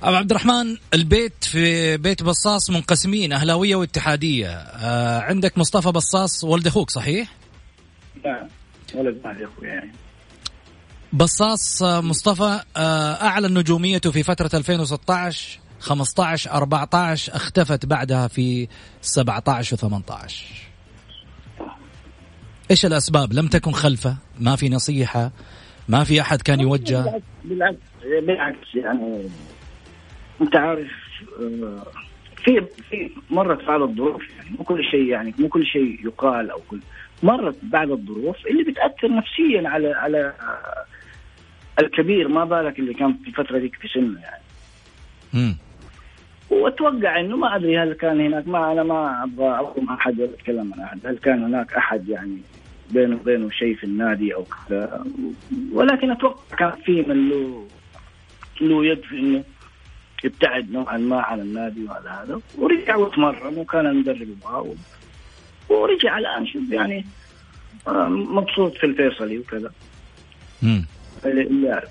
[0.03, 6.67] أبو عبد الرحمن البيت في بيت بصاص منقسمين أهلاوية واتحادية آه عندك مصطفى بصاص ولد
[6.67, 7.29] أخوك صحيح؟
[8.25, 8.49] نعم
[8.95, 9.93] ولد أخوي يعني
[11.13, 18.69] بصاص آه، مصطفى آه أعلن نجوميته في فترة 2016 15 14 اختفت بعدها في
[19.01, 20.33] 17 و18
[22.71, 25.31] إيش الأسباب؟ لم تكن خلفة ما في نصيحة
[25.89, 27.77] ما في أحد كان يوجه؟ بالعكس
[28.27, 29.29] بالعكس يعني
[30.41, 30.91] أنت عارف
[31.41, 31.87] آه،
[32.45, 36.61] في في مرت بعض الظروف يعني مو كل شيء يعني مو كل شيء يقال أو
[36.69, 36.81] كل
[37.23, 40.35] مرت بعض الظروف اللي بتأثر نفسيا على على
[41.81, 42.29] الكبير.
[42.29, 44.43] ما بالك اللي كان في الفترة ذيك في سنه يعني.
[45.35, 45.57] امم
[46.51, 50.75] وأتوقع إنه ما أدري هل كان هناك ما أنا ما أبغى أقوم أحد ولا أتكلم
[50.75, 52.39] عن أحد، هل كان هناك أحد يعني
[52.91, 55.05] بينه وبينه شيء في النادي أو كذا؟
[55.73, 57.67] ولكن أتوقع كان في من له
[58.61, 59.45] له يد في إنه
[60.25, 62.41] ابتعد نوعا ما عن النادي وعلى هذا.
[62.59, 64.75] ورجع وتمرن وكان المدرب يبغاه
[65.69, 67.07] ورجع الآن شوف يعني
[67.89, 69.71] آه، مبسوط في الفيصلي وكذا.
[70.63, 70.85] امم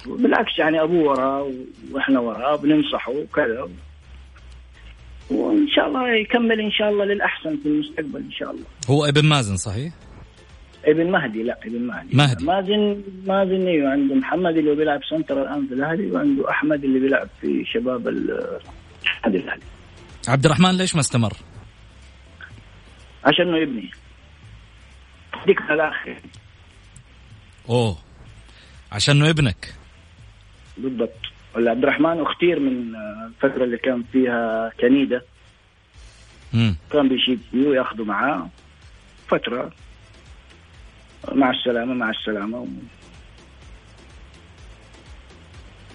[0.06, 1.52] بالعكس يعني أبوه وراه
[1.91, 3.69] وإحنا وراه بننصحه وكذا.
[5.30, 8.65] وإن شاء الله يكمل إن شاء الله للأحسن في المستقبل إن شاء الله.
[8.89, 9.94] هو ابن مازن صحيح؟
[10.86, 12.18] ابن مهدي لا ابن مهدي.
[12.18, 12.46] مهدي.
[12.46, 17.30] مازن مازن أيوه عنده محمد اللي بيلعب سنتر الآن في الأهلي وعنده أحمد اللي بيلعب
[17.42, 19.62] في شباب النادي الأهلي.
[20.28, 21.34] عبد الرحمن ليش ما استمر؟
[23.26, 23.92] عشان إنه يبني.
[25.48, 26.15] ديك الآخر.
[27.70, 27.98] أوه.
[28.92, 29.74] عشان إنه ابنك
[30.78, 31.29] بالضبط.
[31.56, 32.96] عبد الرحمن اختير من
[33.28, 35.24] الفترة اللي كان فيها كنيدة.
[36.54, 36.76] مم.
[36.92, 38.50] كان بيشيل فيه وياخذه معاه
[39.28, 39.72] فترة.
[41.32, 42.68] مع السلامة مع السلامة.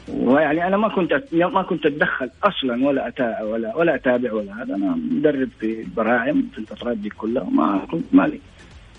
[0.08, 4.74] ويعني أنا ما كنت ما كنت أتدخل أصلا ولا أتا ولا ولا أتابع ولا هذا.
[4.74, 7.44] أنا مدرب في براعم في الفترات دي كلها.
[7.50, 8.40] ما كنت مالي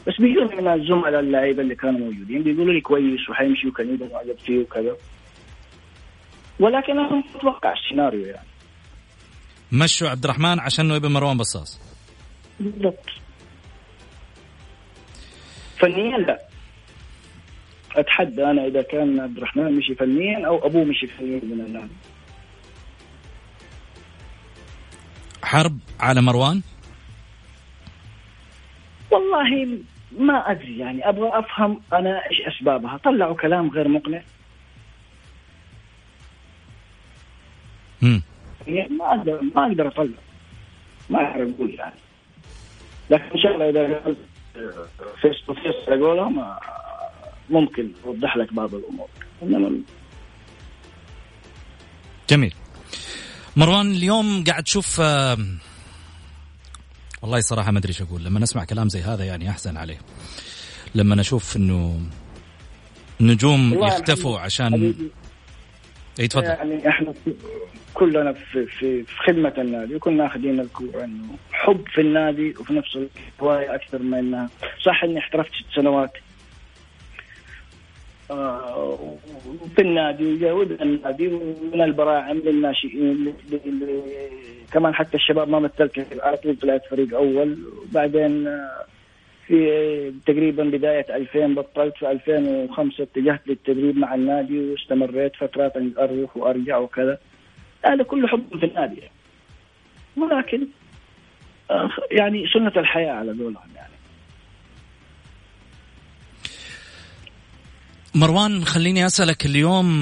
[0.08, 2.44] بس بيجوني من الزملاء اللعيبة اللي كانوا موجودين.
[2.44, 4.96] بيقولوا لي كويس وحيمشي وكنيدا معجب فيه وكذا.
[6.60, 8.48] ولكن أنا أتوقع السيناريو يعني.
[9.72, 11.82] مشوا عبد الرحمن عشان ابن مروان بصاص.
[12.60, 13.10] بالضبط.
[15.80, 16.40] فنيا لا.
[17.96, 21.94] أتحدى أنا إذا كان عبد الرحمن مشي فنيا أو أبوه مشي فنيا من النادي
[25.44, 26.62] حرب على مروان؟
[29.12, 29.80] والله
[30.20, 32.98] ما أدري يعني أبغى أفهم أنا إيش أسبابها.
[32.98, 34.22] طلعوا كلام غير مقنع.
[38.02, 38.22] ما
[39.02, 40.18] أقدر ما أقدر أطلع.
[41.10, 42.00] ما أقدر أقول يعني.
[43.10, 44.16] لكن إن شاء الله إذا
[45.22, 46.56] face to face اقولهم
[47.50, 49.08] ممكن أوضح لك بعض الأمور.
[49.44, 49.82] إنما
[52.30, 52.54] جميل.
[53.56, 55.00] مروان اليوم قاعد تشوف
[57.22, 58.24] والله صراحة ما أدري إيش أقول.
[58.24, 59.98] لما نسمع كلام زي هذا يعني أحزن عليه.
[60.96, 62.02] لما نشوف إنه
[63.22, 64.96] نجوم يختفوا عشان
[66.20, 66.46] إي تفضل.
[66.46, 67.14] يعني إحنا
[67.94, 72.96] كلنا في في في خدمة النادي وكنا أخذين الكورة إنه حب في النادي وفي نفس
[72.96, 74.50] الوقت هواية أكثر من إنها.
[74.82, 76.12] صح إني احترفت ست سنوات.
[78.32, 79.16] آه،
[79.76, 81.28] في النادي وجاود النادي
[81.74, 83.34] من البراعم للناشئين
[84.72, 87.58] كمان حتى الشباب ما مثلت على طول طلعت فريق أول.
[87.92, 88.85] وبعدين آه،
[89.48, 96.78] في تقريبا بداية 2000 بطلت في 2005 اتجهت للتدريب مع النادي واستمريت فترات أروح وأرجع
[96.78, 97.18] وكذا
[97.86, 99.02] هذا كله حب في النادي
[100.18, 100.68] ولكن
[101.72, 103.94] آه، يعني سنة الحياة على قولهم يعني
[108.16, 110.00] مروان خليني أسألك اليوم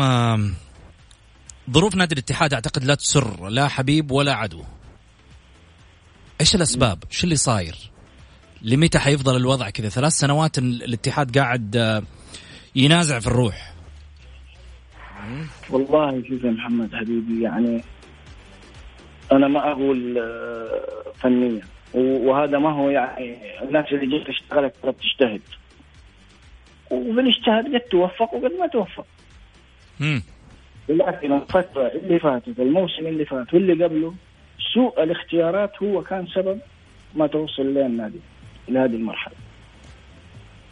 [1.71, 4.63] ظروف نادي الاتحاد أعتقد لا تسر لا حبيب ولا عدو
[6.41, 7.92] إيش الأسباب؟ شو اللي صاير؟
[8.63, 12.03] لمتى حيفضل الوضع كذا؟ ثلاث سنوات الاتحاد قاعد آه،
[12.75, 13.73] ينازع في الروح.
[15.69, 17.83] والله شوف يا محمد حبيبي يعني
[19.31, 21.61] أنا ما أقول آه، فنيا
[21.93, 25.41] وهذا ما هو يعني الناس اللي جت اشتغلت تجتهد
[26.91, 29.05] وبنجتهد قد توفق وقد ما توفق.
[30.01, 30.23] امم
[30.89, 34.13] لكن الفترة اللي فاتت الموسم اللي فات واللي قبله
[34.73, 36.59] سوء الاختيارات هو كان سبب
[37.15, 38.11] ما توصل لنا
[38.69, 39.35] النادي لهذه المرحلة.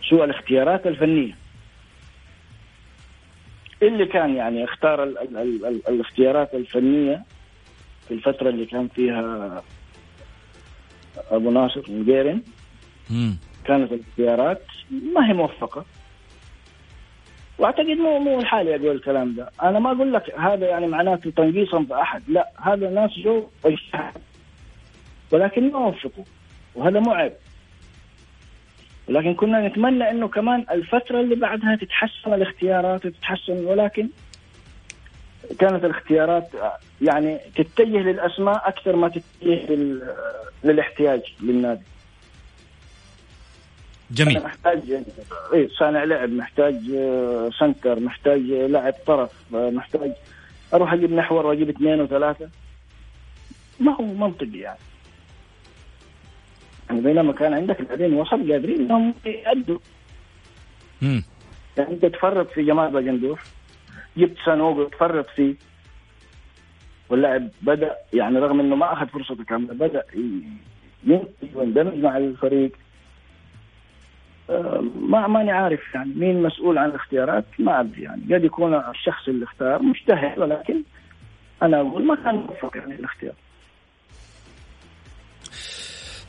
[0.10, 1.38] سوء الاختيارات الفنية؟
[3.82, 7.24] اللي كان يعني اختار ال ال ال ال الاختيارات الفنية
[8.08, 9.64] في الفترة اللي كان فيها
[11.32, 12.42] أبو ناصر مديرن
[13.66, 15.86] كانت الاختيارات ما هي موفقة.
[17.58, 21.84] وأعتقد مو مو الحالي أقول الكلام ده، أنا ما أقول لك هذا يعني معناته تنقيصا
[21.84, 23.48] في أحد، لا هذا ناس جو
[25.32, 26.24] ولكن ما وفقوا.
[26.76, 27.34] وهذا مو عيب.
[29.12, 34.10] ولكن كنا نتمنى إنه كمان الفترة اللي بعدها تتحسن الاختيارات وتتحسن ولكن
[35.60, 36.48] كانت الاختيارات
[37.02, 39.76] يعني تتجه للأسماء أكثر ما تتجه
[40.64, 41.84] للاحتياج للنادي.
[44.12, 44.44] جميل.
[44.44, 44.80] محتاج
[45.54, 50.12] اي صانع لعب محتاج آه، سنتر محتاج لاعب طرف آه، محتاج
[50.74, 52.50] أروح أجيب محور وأجيب اثنين وثلاثة.
[53.80, 54.80] ما هو منطقي يعني.
[56.92, 59.80] يعني بينما كان عندك لاعبين وسط قادرين إنهم يأدوا.
[61.04, 61.24] امم
[61.78, 63.44] يعني أنت تفرط في جمال باجندوح
[64.18, 65.56] جبت سانوغو تفرط فيه
[67.10, 70.04] واللاعب بدأ يعني رغم إنه ما أخذ فرصته كاملة بدأ
[71.04, 72.72] ينتج ويندمج مع الفريق.
[74.96, 78.36] ما ماني عارف يعني مين مسؤول عن الاختيارات ما أدري يعني.
[78.36, 80.84] قد يكون الشخص اللي اختار مجتهد ولكن
[81.62, 83.34] أنا أقول ما كان موفق يعني الاختيار.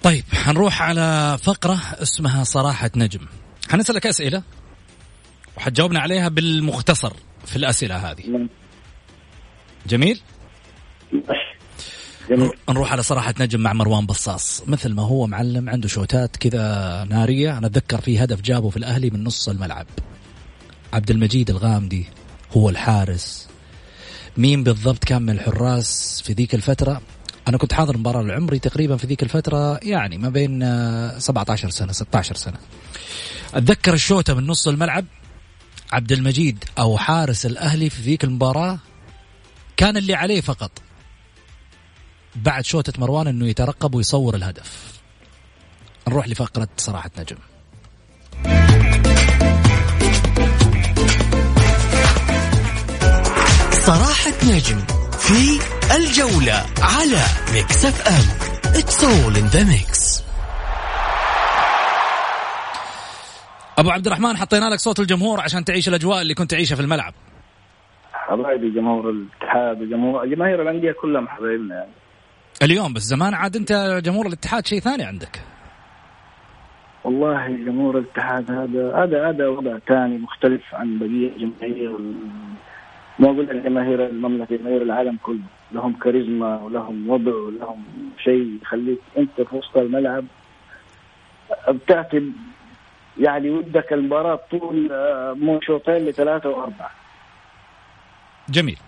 [0.03, 3.21] طيب حنروح على فقرة اسمها صراحة نجم.
[3.71, 4.43] حنسألك أسئلة
[5.57, 7.13] وحتجاوبنا عليها بالمختصر
[7.47, 8.27] في الأسئلة هذه.
[8.27, 8.49] نعم.
[9.87, 10.21] جميل؟
[12.31, 12.51] جميل.
[12.69, 14.63] نروح على صراحة نجم مع مروان بصاص.
[14.67, 17.59] مثل ما هو معلم عنده شوتات كذا نارية.
[17.59, 19.87] أنا أتذكر في هدف جابه في الأهلي من نص الملعب.
[20.93, 22.07] عبد المجيد الغامدي
[22.57, 23.49] هو الحارس.
[24.37, 27.03] مين بالضبط كان من الحراس في ذيك الفترة؟
[27.49, 30.61] أنا كنت حاضر مباراة العمري تقريبا في ذيك الفترة يعني ما بين
[31.21, 32.59] 17 سنة 16 سنة.
[33.55, 35.05] أتذكر الشوتة من نص الملعب
[35.93, 38.79] عبد المجيد أو حارس الأهلي في ذيك المباراة
[39.77, 40.71] كان اللي عليه فقط.
[42.37, 44.93] بعد شوتة مروان إنه يترقب ويصور الهدف.
[46.09, 47.37] نروح لفقرة صراحة نجم.
[53.73, 54.81] صراحة نجم
[55.19, 55.59] في
[55.91, 57.23] الجولة على
[57.55, 60.23] Mix FM It's all in the mix.
[63.79, 67.15] أبو عبد الرحمن حطينا لك صوت الجمهور عشان تعيش الأجواء اللي كنت تعيشها في الملعب.
[68.13, 71.91] حبايبي جمهور الاتحاد وجمهور جماهير الأندية كلهم حبايبنا يعني.
[72.63, 75.41] اليوم بس زمان عاد أنت جمهور الاتحاد شيء ثاني عندك.
[77.05, 81.99] والله جمهور الاتحاد هذا هذا هذا وضع ثاني مختلف عن بقية الجماهير
[83.19, 85.43] ما أقول جماهير المملكة جماهير العالم كله.
[85.75, 87.85] لهم كاريزما ولهم وضع ولهم
[88.19, 90.25] شيء يخليك أنت في وسط الملعب.
[91.69, 92.33] بتعطي
[93.19, 94.89] يعني ودك المباراة طول
[95.39, 96.91] مو شوطين لثلاثه وأربعة.
[98.49, 98.79] جميل.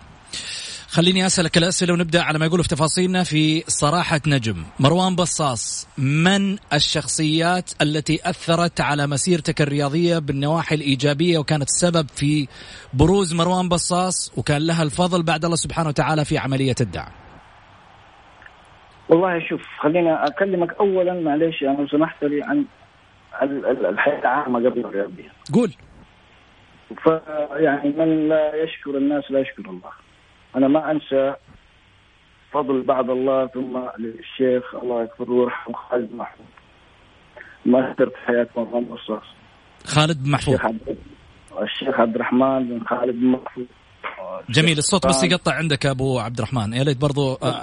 [0.95, 4.57] خليني أسألك الأسئلة ونبدأ على ما يقولوا في تفاصيلنا في صراحة نجم.
[4.81, 12.49] مروان بصاص من الشخصيات التي أثرت على مسيرتك الرياضية بالنواحي الإيجابية وكانت سبب في
[12.93, 17.13] بروز مروان بصاص وكان لها الفضل بعد الله سبحانه وتعالى في عملية الدعم؟
[19.09, 22.65] والله شوف خليني أكلمك اولا معلش أنا لو سمحت لي عن
[23.91, 25.33] الحياة العامة قبل الرياضية.
[25.55, 25.73] قول.
[27.03, 30.04] فيعني من لا يشكر الناس لا يشكر الله.
[30.57, 31.35] أنا ما أنسى
[32.53, 36.49] فضل بعد الله ثم للشيخ الله يغفر له ويرحمه خالد محمود
[37.67, 39.23] ما أثر في حياة مرام الرصاص
[39.87, 40.55] خالد بن محفوظ.
[40.55, 40.97] الشيخ عبد
[41.63, 43.65] الشيخ عبد الرحمن بن خالد بن محفوظ.
[44.51, 46.73] جميل الصوت بس يقطع عندك أبو عبد الرحمن.
[46.73, 47.63] يا ليت برضو آه،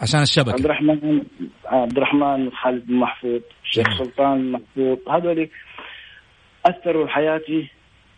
[0.00, 0.52] عشان الشبكة.
[0.52, 1.22] عبد الرحمن
[1.66, 4.98] عبد الرحمن خالد بن محفوظ الشيخ سلطان محفوظ.
[5.10, 5.48] هذول
[6.66, 7.70] أثروا حياتي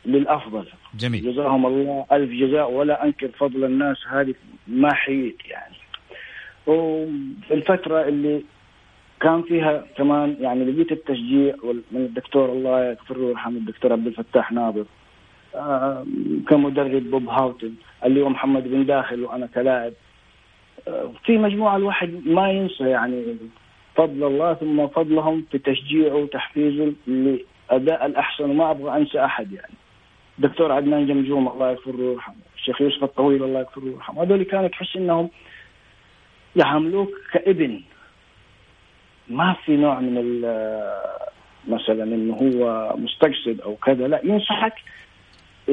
[0.08, 0.64] للأفضل.
[0.94, 1.32] جميل.
[1.32, 2.06] جزاهم الله.
[2.12, 2.70] ألف جزاء.
[2.70, 3.96] ولا أنكر فضل الناس.
[4.10, 4.34] هذه
[4.68, 5.74] ما حييت يعني.
[6.66, 8.42] وفي الفترة اللي
[9.20, 14.52] كان فيها كمان يعني لقيت التشجيع من الدكتور الله يغفر له ويرحمه الدكتور عبد الفتاح
[14.52, 14.84] ناظر
[15.54, 16.06] آه،
[16.48, 17.72] كمدرب بوب هاوتن
[18.04, 19.92] اللي هو محمد بن داخل وأنا كلاعب.
[20.88, 23.36] آه، في مجموعة الواحد ما ينسى يعني
[23.96, 29.74] فضل الله ثم فضلهم في تشجيعه وتحفيزه لأداء الأحسن وما أبغى أنسى أحد يعني.
[30.38, 32.34] دكتور عدنان جمجوم الله يغفر له ويرحمه.
[32.56, 34.22] الشيخ يوسف الطويل الله يغفر له ويرحمه.
[34.22, 35.30] هذول كانوا تحس إنهم
[36.56, 37.80] يعاملوك كابن.
[39.28, 40.40] ما في نوع من
[41.68, 44.74] مثلا إنه هو مستقصد أو كذا لا ينصحك.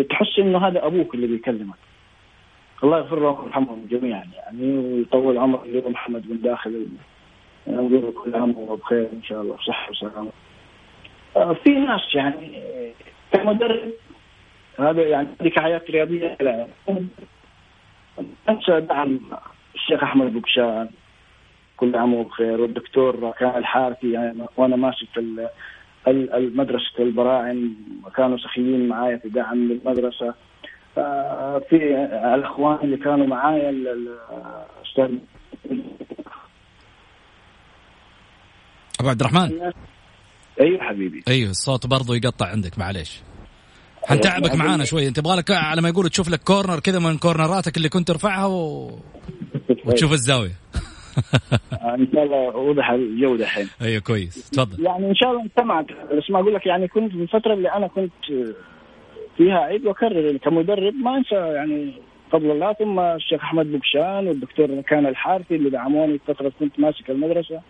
[0.09, 1.76] تحس إنه هذا أبوك اللي بيكلمك.
[2.84, 6.88] الله يغفر له ويرحمهم جميعا يعني ويطول عمر اللي محمد بن داخل
[7.68, 10.32] نقول كل عام وهو بخير إن شاء الله بصحه وسلامة.
[11.38, 12.61] آه، في ناس يعني
[13.32, 13.91] كمدرب
[14.80, 16.67] هذا يعني كحياه رياضية لا.
[18.49, 19.19] أنسى دعم
[19.76, 20.89] الشيخ أحمد بوكشان
[21.78, 25.07] كل عام وبخير والدكتور كان الحارثي يعني وأنا ماسك
[26.07, 27.76] المدرسة البراعم
[28.15, 30.34] كانوا سخيين معايا في دعم للمدرسة
[31.69, 35.17] في الأخوان اللي كانوا معايا الأستاذ
[38.99, 39.71] أبو عبد الرحمن.
[40.61, 41.23] أيوه حبيبي.
[41.28, 43.21] أيوه الصوت برضه يقطع عندك معليش.
[44.08, 47.78] حنتعبك معانا شوي؟ انت يبغى لك على ما يقولوا تشوف لك corner كذا من كورنراتك
[47.78, 48.91] اللي كنت ترفعها و...
[49.86, 50.51] وتشوف الزاوية.
[51.99, 54.49] إن شاء الله وضح الجو دحين أيوه كويس.
[54.49, 54.86] تفضل.
[54.86, 57.88] يعني إن شاء الله سمعت بس ما أقول لك يعني كنت في الفترة اللي أنا
[57.88, 58.12] كنت
[59.38, 61.93] فيها عيد وأكرر كمدرب ما أنسى يعني
[62.32, 67.62] فضل الله ثم الشيخ أحمد بقشان والدكتور كان الحارثي اللي دعموني الفترة كنت ماسك المدرسة.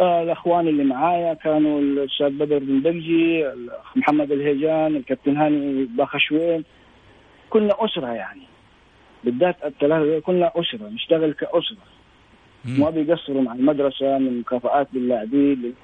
[0.00, 6.64] آه الأخوان اللي معايا كانوا الأستاذ بدر بن دقجي الاخ محمد الهيجان الكابتن هاني باخشوين.
[7.50, 8.42] كنا أسرة يعني.
[9.24, 11.84] بالذات الثلاثة كنا أسرة نشتغل كأسرة.
[12.64, 15.74] ما بيقصروا مع المدرسة من مكافآت للاعبين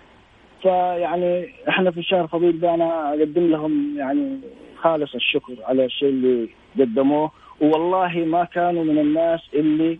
[0.62, 4.40] فيعني إحنا في الشهر فضيل ده أنا أقدم لهم يعني
[4.76, 6.48] خالص الشكر على الشيء اللي
[6.80, 7.30] قدموه.
[7.60, 9.98] والله ما كانوا من الناس اللي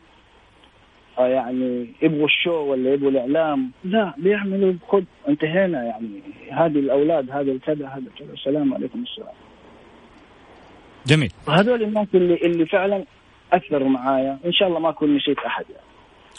[1.27, 3.71] يعني يبغوا الشو ولا يبغوا الإعلام.
[3.85, 6.23] لا بيعملوا خد انتهينا يعني.
[6.53, 9.35] هذه الأولاد هذا الكذا هذا كذا السلام عليكم السلام.
[11.07, 11.31] جميل.
[11.49, 13.05] هذول الناس اللي اللي فعلا
[13.53, 14.39] اثروا معايا.
[14.45, 15.87] إن شاء الله ما أكون نسيت أحد يعني.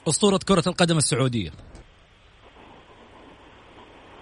[0.08, 1.50] أسطورة كرة القدم السعودية.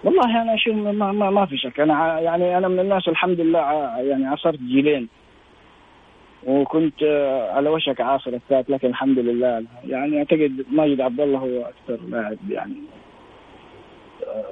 [0.04, 1.80] والله أنا أشوف ما, ما, ما في شك.
[1.80, 3.58] أنا يعني أنا من الناس الحمد لله
[3.98, 5.08] يعني عصرت جيلين.
[6.46, 7.02] وكنت
[7.50, 12.38] على وشك عاصر الثالث لكن الحمد لله يعني أعتقد ماجد عبد الله هو أكثر لاعب
[12.50, 12.74] يعني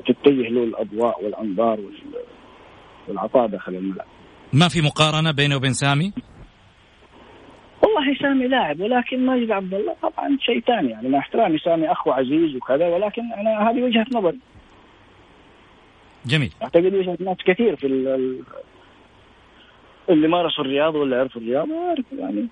[0.07, 1.79] تتجه له الأضواء والأنظار
[3.09, 4.07] والعطاء داخل الملعب.
[4.53, 6.13] ما في مقارنة بينه وبين سامي؟
[7.83, 12.11] والله سامي لاعب ولكن ماجد عبد الله طبعا شيء ثاني يعني مع احترامي سامي أخو
[12.11, 14.39] عزيز وكذا ولكن أنا هذه وجهة نظري
[16.27, 16.53] جميل.
[16.63, 17.87] أعتقد وجهة ناس كثير في
[20.11, 22.49] اللي مارسوا الرياضه واللي عرفوا الرياضه يعرفوا يعني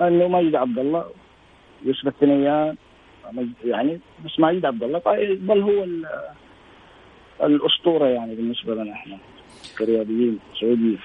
[0.00, 1.04] انه ماجد عبد الله
[1.84, 2.76] يوسف الثنيان
[3.64, 5.86] يعني بس ماجد عبد الله طيب، بل هو
[7.42, 9.18] الأسطورة يعني بالنسبة لنا إحنا
[9.78, 10.98] كرياضيين سعوديين.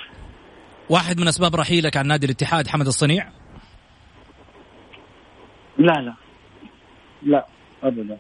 [0.90, 3.30] واحد من أسباب رحيلك عن نادي الاتحاد حمد الصنيع؟
[5.78, 6.14] لا لا.
[7.24, 7.46] لا
[7.84, 8.18] ابدا.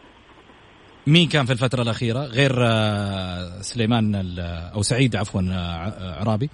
[1.08, 4.16] مين كان في الفترة الأخيرة غير آه، سليمان
[4.76, 6.50] أو سعيد عفوا آه، عرابي؟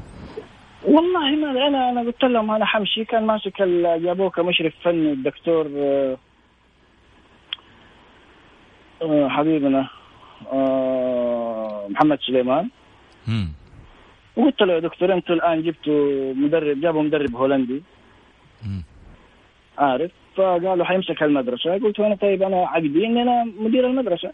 [0.85, 3.61] والله ما أنا أنا قلت لهم أنا حمشي كان ماسك
[4.05, 5.67] جابوه كمشرف فني الدكتور
[9.01, 9.87] آه، حبيبنا
[11.89, 12.69] محمد سليمان.
[14.35, 17.83] وقلت له يا دكتور أنتوا الآن جبتوا مدرب جابوا مدرب هولندي.
[19.77, 21.73] عارف؟ فقالوا حيمسك المدرسة.
[21.77, 24.31] قلت أنا طيب أنا عقدي إني أنا مدير المدرسة.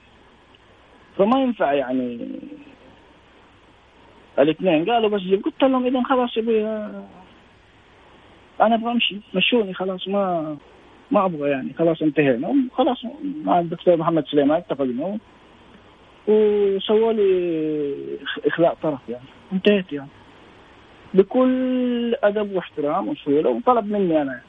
[1.17, 2.29] فما ينفع يعني
[4.39, 6.61] الاثنين قالوا بس جيب قلت لهم اذا خلاص أبوي
[8.61, 9.17] أنا أبغى أمشي.
[9.35, 10.57] مشوني خلاص ما
[11.11, 11.73] ما أبغى يعني.
[11.73, 12.55] خلاص انتهينا.
[12.73, 12.97] خلاص
[13.43, 15.17] مع الدكتور محمد سليمان اتفقنا.
[16.27, 19.25] وسووا لي إخلاء طرف يعني.
[19.53, 20.09] انتهيت يعني.
[21.13, 24.43] بكل أدب واحترام وسهوله وطلب مني أنا يعني.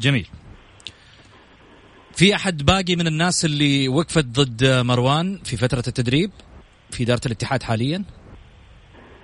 [0.00, 0.26] جميل.
[2.16, 6.30] في أحد باقي من الناس اللي وقفت ضد مروان في فترة التدريب؟
[6.90, 8.04] في إدارة الاتحاد حاليا؟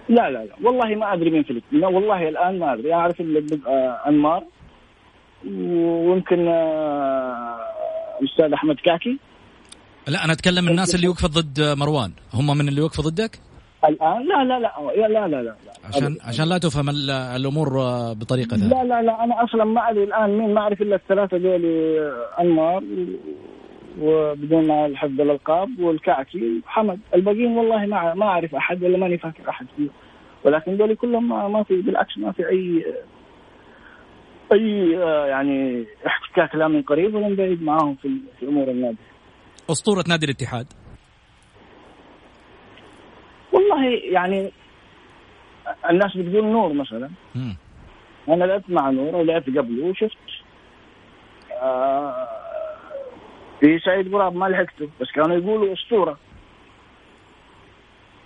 [0.09, 0.55] لا لا لا.
[0.63, 2.95] والله ما أدري مين في الاتحاد والله الآن ما أدري.
[2.95, 4.45] أعرف آه، أنمار
[5.47, 7.57] ويمكن آه،
[8.21, 9.19] الاستاذ أحمد كاكي.
[10.09, 12.13] لا أنا أتكلم الناس اللي وقفت ضد مروان.
[12.35, 13.39] هم من اللي وقفوا ضدك؟
[13.89, 14.73] الآن؟ لا لا لا.
[14.97, 15.55] لا لا لا, لا.
[15.85, 16.89] عشان عشان لا تفهم
[17.37, 17.69] الأمور
[18.13, 19.25] بطريقة لا لا لا.
[19.25, 20.55] أنا أصلا ما أدري الآن مين.
[20.55, 21.65] ما أعرف إلا الثلاثة دول
[22.41, 22.83] أنمار
[24.01, 27.01] وبدون الحفظ الألقاب والكعكي وحمد.
[27.15, 29.89] الباقيين والله ما ما أعرف أحد ولا ماني فاكر أحد فيه
[30.45, 32.85] ولكن دول كلهم ما, ما في بالعكس ما في اي
[34.53, 34.91] أي
[35.29, 38.09] يعني احتكاك لا من قريب ولا من بعيد معاهم في,
[38.41, 38.97] في امور النادي.
[39.71, 40.67] أسطورة نادي الاتحاد.
[43.53, 44.51] والله يعني
[45.91, 47.11] الناس بتقول نور مثلا.
[47.35, 47.57] مم.
[48.29, 50.17] أنا لعبت مع نور ولعبت قبله وشفت.
[51.63, 52.44] آه
[53.61, 56.19] في سعيد قراب ما لحقته بس كانوا يقولوا أسطورة.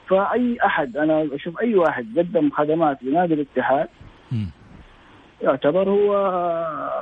[0.08, 3.88] فأي أحد أنا أشوف أي واحد قدم خدمات لنادي الاتحاد.
[5.42, 6.12] يعتبر هو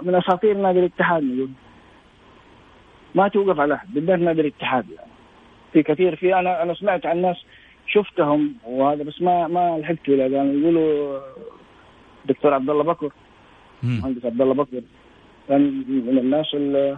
[0.02, 1.22] من أساطير نادي الاتحاد.
[1.22, 1.50] نقول
[3.14, 5.10] ما توقف على أحد بالذات نادي الاتحاد يعني.
[5.72, 7.36] في كثير في أنا أنا سمعت عن ناس
[7.86, 11.20] شفتهم وهذا بس ما ما لحقت ولا كانوا يقولوا
[12.24, 13.12] دكتور عبد الله بكر
[13.82, 14.82] مهندس عبد الله بكر
[15.48, 16.96] كان من الناس اللي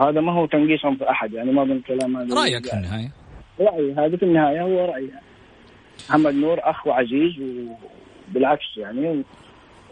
[0.00, 2.34] هذا ما هو تنقيصهم في أحد يعني ما بين كلام هذا.
[2.34, 3.10] رأيك في النهاية؟
[3.60, 5.22] رأيي هذا في النهاية هو رايي يعني.
[6.08, 7.32] محمد نور أخ وعزيز
[8.28, 9.24] وبالعكس يعني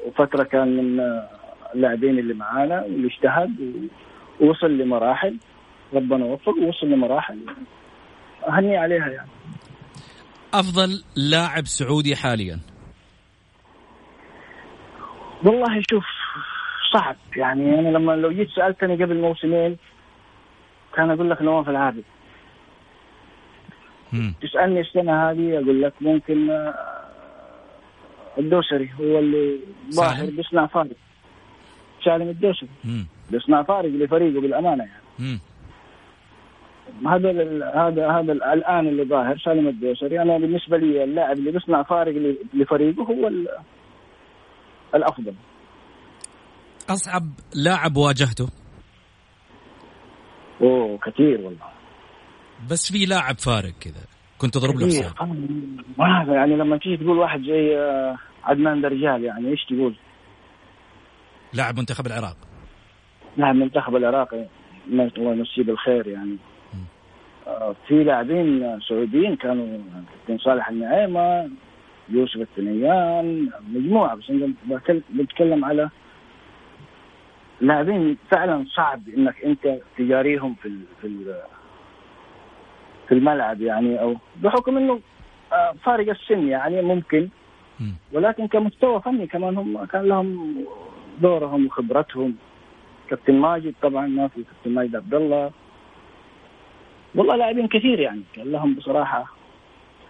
[0.07, 1.01] وفترة كان من
[1.75, 3.89] اللاعبين اللي معانا واللي اجتهد
[4.41, 5.37] ووصل لمراحل
[5.95, 7.39] ربنا وفق ووصل لمراحل
[8.49, 9.29] اهني عليها يعني.
[10.55, 12.59] أفضل لاعب سعودي حاليا؟
[15.45, 16.05] والله شوف
[16.93, 17.79] صعب يعني.
[17.79, 19.77] أنا لما لو جيت سألتني قبل موسمين
[20.97, 22.05] كان أقول لك نواف العابد
[24.43, 26.75] تسألني السنة هذه أقول لك ممكن آه،
[28.39, 29.59] الدوسري هو اللي
[29.91, 30.97] ظاهر بيصنع فارق
[32.05, 32.69] سالم الدوسري.
[33.31, 35.03] بيصنع فارق لفريقه بالأمانة يعني.
[37.07, 37.31] هذا
[37.75, 40.23] هذا هذا الآن اللي ظاهر سالم الدوسري.
[40.23, 43.31] أنا بالنسبة لي اللاعب اللي بيصنع فارق لفريقه هو
[44.95, 45.35] الأفضل.
[46.91, 47.23] أصعب
[47.55, 48.62] لاعب واجهته؟
[50.63, 51.67] أوه كثير والله.
[52.71, 54.05] بس في لاعب فارق كذا.
[54.39, 55.13] كنت تضرب له حساب.
[55.99, 59.95] ما يعني لما تيجي تقول واحد زي آه، عدنان درجال يعني إيش تقول؟
[61.53, 62.37] لاعب منتخب العراق.
[63.37, 64.35] لاعب منتخب العراق
[64.91, 66.37] الله يمسيه بالخير يعني.
[67.89, 69.79] في لاعبين سعوديين كانوا
[70.29, 71.51] كابتن صالح النعيمة
[72.09, 74.25] يوسف الثنيان مجموعة بس
[75.11, 75.91] بتكلم على
[77.63, 81.09] لاعبين فعلا صعب إنك أنت تجاريهم في في
[83.09, 85.01] في الملعب يعني أو بحكم إنه
[85.53, 87.29] آه، فارق السن يعني ممكن.
[88.13, 90.57] ولكن كمستوى فني كمان هم كان لهم
[91.21, 92.35] دورهم وخبرتهم.
[93.11, 95.51] كابتن ماجد طبعا ما في كابتن ماجد عبد الله.
[97.15, 99.37] والله لاعبين كثير يعني كان لهم بصراحة.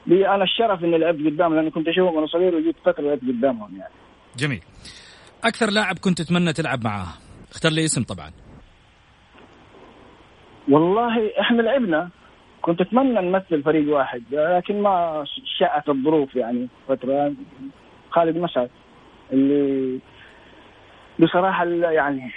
[0.07, 3.77] لي أنا الشرف إني لعبت قدام لأني كنت أشوفهم وأنا صغير وجيت فترة لعبت قدامهم
[3.79, 3.95] يعني.
[4.37, 4.63] جميل.
[5.45, 7.09] أكثر لاعب كنت تتمنى تلعب معاه؟
[7.53, 8.31] اختار لي اسم طبعا.
[10.69, 12.11] والله إحنا لعبنا.
[12.63, 15.25] كنت أتمنى نمثل فريق واحد لكن ما
[15.59, 17.35] شاءت الظروف يعني فترة.
[18.11, 18.71] خالد مسعد
[19.33, 19.99] اللي
[21.19, 22.31] بصراحة يعني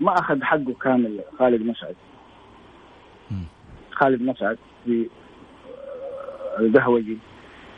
[0.00, 1.96] ما أخذ حقه كامل خالد مسعد
[3.90, 5.08] خالد مسعد في
[6.60, 7.18] القهوجي.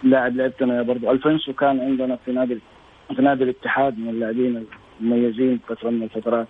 [0.03, 2.59] لاعب لعبت أنا برضه الفنسو كان عندنا في نادي
[3.16, 4.66] في نادي الاتحاد من اللاعبين
[5.01, 6.49] المميزين فترة من الفترات.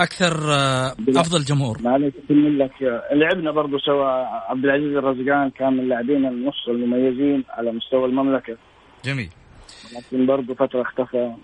[0.00, 1.82] أكثر آه، أفضل جمهور.
[1.82, 4.06] معلش لك لعبنا برضه سوا.
[4.50, 8.56] عبد العزيز الرزقان كان من اللاعبين النص المميزين على مستوى المملكة.
[9.04, 9.30] جميل.
[9.96, 11.34] لكن برضه فترة اختفى.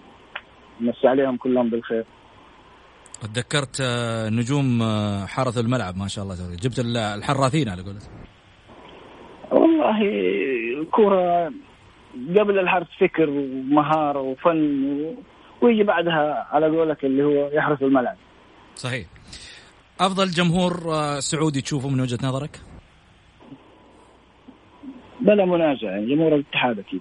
[0.81, 2.05] نمسي عليهم كلهم بالخير.
[3.23, 8.11] تذكرت آه، نجوم آه، حارة الملعب ما شاء الله جبت الحراثين على قولتك
[9.51, 10.01] والله
[10.81, 11.53] الكرة
[12.39, 15.15] قبل الحرث فكر ومهارة وفن
[15.63, 18.17] ويجي بعدها على قولك اللي هو يحرث الملعب.
[18.77, 19.07] صحيح.
[20.01, 22.61] أفضل جمهور آه، سعودي تشوفه من وجهة نظرك؟
[25.21, 27.01] بلا منازع يعني جمهور الاتحاد أكيد.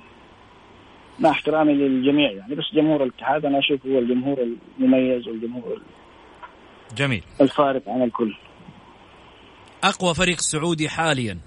[1.20, 4.38] مع احترامي للجميع يعني بس جمهور الاتحاد أنا أشوف هو الجمهور
[4.80, 5.82] المميز والجمهور
[6.96, 7.24] جميل.
[7.42, 8.36] الفارق عن الكل.
[9.84, 11.38] أقوى فريق سعودي حاليا؟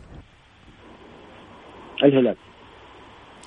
[2.05, 2.37] الهلال.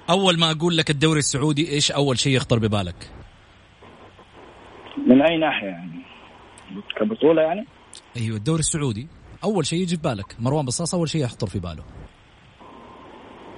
[0.09, 3.16] أول ما أقول لك الدوري السعودي إيش أول شيء يخطر ببالك؟
[5.05, 6.01] من أي ناحية يعني؟
[6.95, 7.65] كبطولة يعني؟
[8.17, 9.07] أيوه الدوري السعودي.
[9.43, 10.35] أول شيء يجي في بالك.
[10.39, 11.83] مروان بصاص أول شيء يخطر في باله.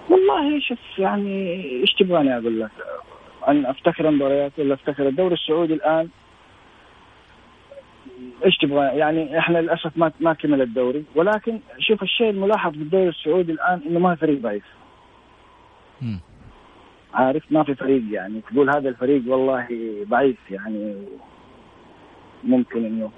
[0.09, 2.71] والله شوف يعني إيش تبغاني أقول لك؟
[3.47, 6.09] أن افتكر المباريات ولا افتكر الدوري السعودي الآن؟
[8.45, 11.05] إيش تبغى يعني إحنا للأسف ما ما كمل الدوري.
[11.15, 14.63] ولكن شوف الشيء الملاحظ في الدوري السعودي الآن إنه ما في فريق ضعيف.
[17.13, 18.41] عارف؟ ما في فريق يعني.
[18.41, 19.67] تقول هذا الفريق والله
[20.09, 20.95] ضعيف يعني.
[22.43, 23.11] ممكن إنه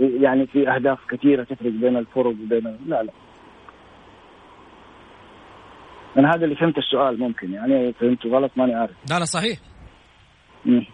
[0.00, 3.12] يعني في أهداف كثيرة تفرق بين الفرق وبين لا لا.
[6.18, 8.96] أنا هذا اللي فهمت السؤال ممكن يعني فهمته غلط ماني عارف.
[9.10, 9.58] لا لا صحيح.
[10.64, 10.86] مم.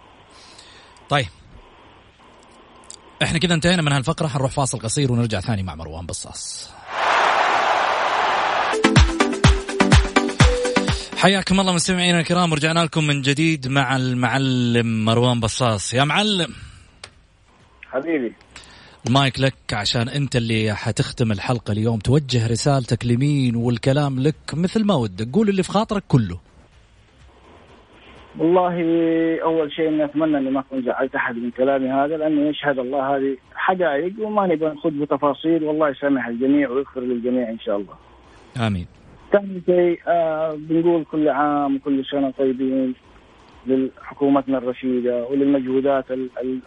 [1.09, 1.27] طيب.
[3.23, 6.75] إحنا كذا انتهينا من هالفقرة حنروح فاصل قصير ونرجع ثاني مع مروان بصاص
[11.17, 16.55] حياكم الله مستمعينا الكرام ورجعنا لكم من جديد مع المعلم مروان بصاص يا معلم.
[17.91, 18.33] حبيبي.
[19.07, 21.99] المايك لك عشان انت اللي حتختم الحلقة اليوم.
[21.99, 25.29] توجه رسالتك لمين والكلام لك مثل ما ودك.
[25.33, 26.41] قول اللي في خاطرك كله.
[28.39, 28.75] والله
[29.43, 33.17] أول شيء إني أتمنى إني ما أكون زعلت أحد من كلامي هذا لأنه يشهد الله
[33.17, 35.65] هذه حقائق وما نبغى نخوض بتفاصيل.
[35.65, 37.95] والله يسامح الجميع ويغفر للجميع إن شاء الله.
[38.67, 38.87] آمين.
[39.33, 42.95] ثاني شيء آه بنقول كل عام وكل سنة طيبين
[43.67, 46.05] لحكومتنا الرشيدة وللمجهودات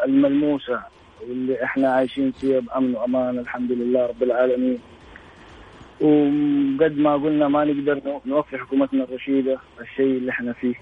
[0.06, 0.80] الملموسة.
[1.22, 4.80] واللي إحنا عايشين فيها بأمن وأمان الحمد لله رب العالمين.
[6.02, 10.76] وقد ما قلنا ما نقدر نوفي حكومتنا الرشيدة الشيء اللي إحنا فيه.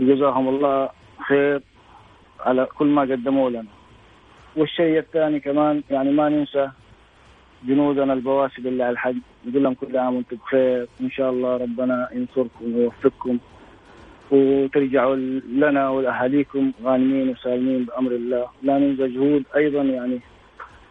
[0.00, 0.88] جزاهم الله
[1.28, 1.60] خير
[2.40, 3.64] على كل ما قدموا لنا
[4.56, 6.70] والشيء الثاني كمان يعني ما ننسى
[7.64, 12.08] جنودنا البواسل اللي على الحج نقول لهم كل عام وأنتم بخير إن شاء الله ربنا
[12.12, 13.38] ينصركم ويوفقكم
[14.32, 15.16] وترجعوا
[15.56, 18.46] لنا ولاهاليكم غانمين وسالمين بأمر الله.
[18.62, 20.20] لا ننسى جهود أيضا يعني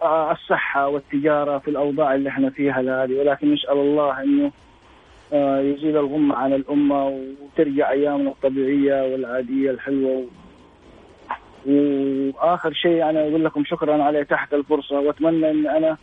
[0.01, 4.51] آه، الصحة والتجارة في الأوضاع اللي إحنا فيها هذه ولكن نسأل الله إنه
[5.33, 10.25] آه، يزيل الغمة عن الأمة وترجع أيامنا الطبيعية والعادية الحلوة.
[11.65, 14.99] وآخر شيء أنا أقول لكم شكرا على تحت الفرصة.
[14.99, 15.97] وأتمنى أن أنا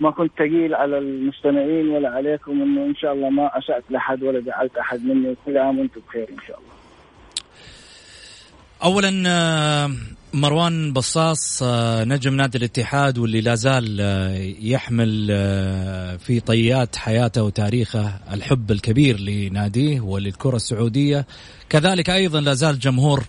[0.00, 4.40] ما كنت ثقيل على المستمعين ولا عليكم إنه إن شاء الله ما اسات لأحد ولا
[4.40, 6.70] زعلت أحد مني وكل عام وأنتم بخير إن شاء الله.
[8.84, 9.90] اولا آه،
[10.34, 15.26] مروان بصاص آه، نجم نادي الاتحاد واللي لا زال آه، يحمل
[16.18, 21.26] في طيات حياته وتاريخه الحب الكبير لناديه وللكرة السعودية
[21.68, 23.24] كذلك أيضا لا زال جمهور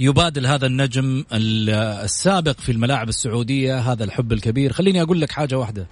[0.00, 4.72] يبادل هذا النجم السابق في الملاعب السعودية هذا الحب الكبير.
[4.72, 5.86] خليني أقول لك حاجة واحدة.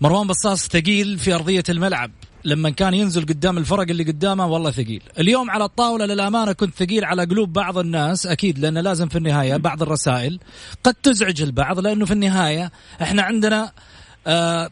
[0.00, 2.10] مروان بصاص ثقيل في أرضية الملعب.
[2.44, 5.02] لما كان ينزل قدام الفرق اللي قدامه والله ثقيل.
[5.18, 9.56] اليوم على الطاولة للأمانة كنت ثقيل على قلوب بعض الناس أكيد لأن لازم في النهاية
[9.56, 10.40] بعض الرسائل
[10.84, 12.72] قد تزعج البعض لأنه في النهاية
[13.02, 13.72] إحنا عندنا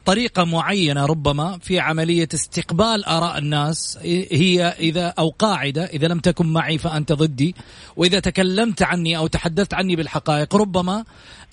[0.05, 3.99] طريقة معينة ربما في عملية استقبال آراء الناس.
[4.30, 7.55] هي إذا أو قاعدة إذا لم تكن معي فأنت ضدي.
[7.96, 11.05] وإذا تكلمت عني أو تحدثت عني بالحقائق ربما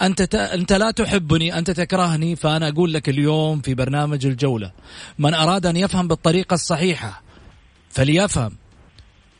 [0.01, 0.35] أنت.
[0.35, 4.71] أنت لا تحبني أنت تكرهني فأنا أقول لك اليوم في برنامج الجولة
[5.19, 7.23] من أراد أن يفهم بالطريقة الصحيحة
[7.89, 8.51] فليفهم.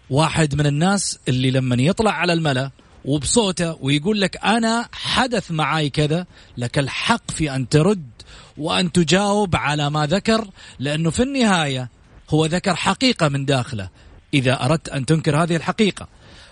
[0.10, 2.72] واحد من الناس اللي لما يطلع على الملأ
[3.06, 6.26] وبصوته ويقول لك أنا حدث معي كذا
[6.58, 8.14] لك الحق في أن ترد.
[8.58, 10.47] وأن تجاوب على ما ذكر
[10.80, 11.89] لأنه في النهاية
[12.30, 13.89] هو ذكر حقيقة من داخله.
[14.34, 16.08] إذا أردت أن تنكر هذه الحقيقة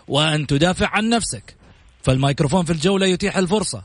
[0.07, 1.55] وأن تدافع عن نفسك
[2.03, 3.83] فالميكروفون في الجولة يتيح الفرصة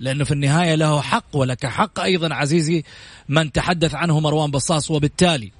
[0.00, 2.84] لأنه في النهاية له حق ولك حق أيضا عزيزي
[3.28, 4.90] من تحدث عنه مروان بصاص.
[4.90, 5.52] وبالتالي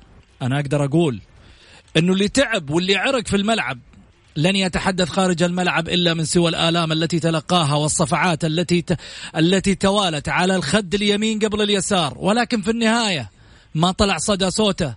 [0.43, 1.21] أنا أقدر أقول
[1.97, 3.79] أنه اللي تعب واللي عرق في الملعب
[4.37, 8.97] لن يتحدث خارج الملعب إلا من سوى الآلام التي تلقاها والصفعات التي ت...
[9.37, 12.15] التي توالت على الخد اليمين قبل اليسار.
[12.19, 13.31] ولكن في النهاية
[13.75, 14.95] ما طلع صدى صوته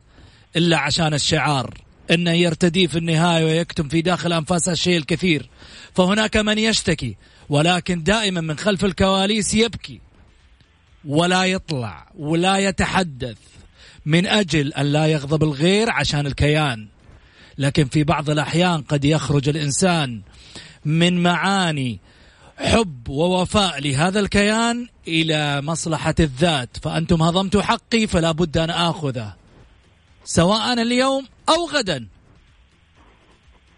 [0.55, 1.73] إلا عشان الشعار.
[2.11, 5.49] إنه يرتدي في النهاية ويكتم في داخل انفاسه الشيء الكثير.
[5.95, 7.15] فهناك من يشتكي
[7.49, 10.01] ولكن دائما من خلف الكواليس يبكي.
[11.05, 13.37] ولا يطلع ولا يتحدث
[14.05, 16.87] من أجل أن لا يغضب الغير عشان الكيان.
[17.57, 20.21] لكن في بعض الأحيان قد يخرج الإنسان
[20.85, 21.99] من معاني
[22.57, 26.77] حب ووفاء لهذا الكيان إلى مصلحة الذات.
[26.77, 29.33] فأنتم هضمتوا حقي فلا بد أن آخذه.
[30.25, 32.07] سواء اليوم أو غدا.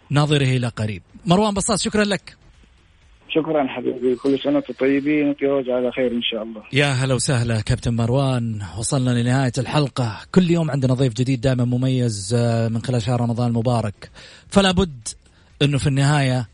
[0.09, 1.03] ناظره إلى قريب.
[1.25, 2.38] مروان بصاص شكرا لك.
[3.30, 4.15] شكرا حبيبي.
[4.15, 6.63] كل سنة وأنتم طيبين وتوج على خير إن شاء الله.
[6.73, 8.61] يا هلا وسهلا كابتن مروان.
[8.77, 10.17] وصلنا لنهاية الحلقة.
[10.32, 14.11] كل يوم عندنا ضيف جديد دائما مميز آه، من خلال شهر رمضان المبارك.
[14.49, 15.07] فلا بد
[15.61, 16.47] أنه في النهاية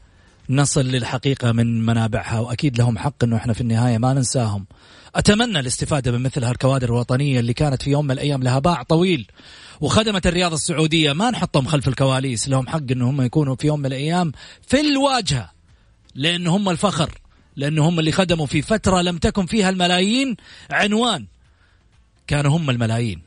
[0.49, 4.65] نصل للحقيقة من منابعها وأكيد لهم حق أنه إحنا في النهاية ما ننساهم.
[5.15, 9.27] أتمنى الاستفادة من مثل هالكوادر الوطنية اللي كانت في يوم من الأيام لها باع طويل.
[9.81, 12.49] وخدمت الرياضة السعودية ما نحطهم خلف الكواليس.
[12.49, 14.31] لهم حق أنهم يكونوا في يوم من الأيام
[14.67, 15.54] في الواجهة.
[16.15, 17.21] لأن هم الفخر
[17.55, 20.35] لأن هم اللي خدموا في فترة لم تكن فيها الملايين
[20.71, 21.25] عنوان.
[22.27, 23.21] كانوا هم الملايين.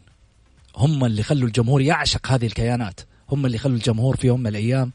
[0.76, 3.00] هم اللي خلوا الجمهور يعشق هذه الكيانات.
[3.30, 4.92] هم اللي خلوا الجمهور في يوم من الأيام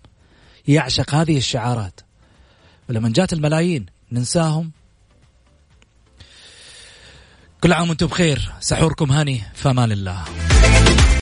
[0.67, 1.99] يعشق هذه الشعارات.
[2.89, 4.71] ولما جات الملايين ننساهم.
[7.61, 8.51] كل عام وأنتم بخير.
[8.59, 10.52] سحوركم هاني فمان الله.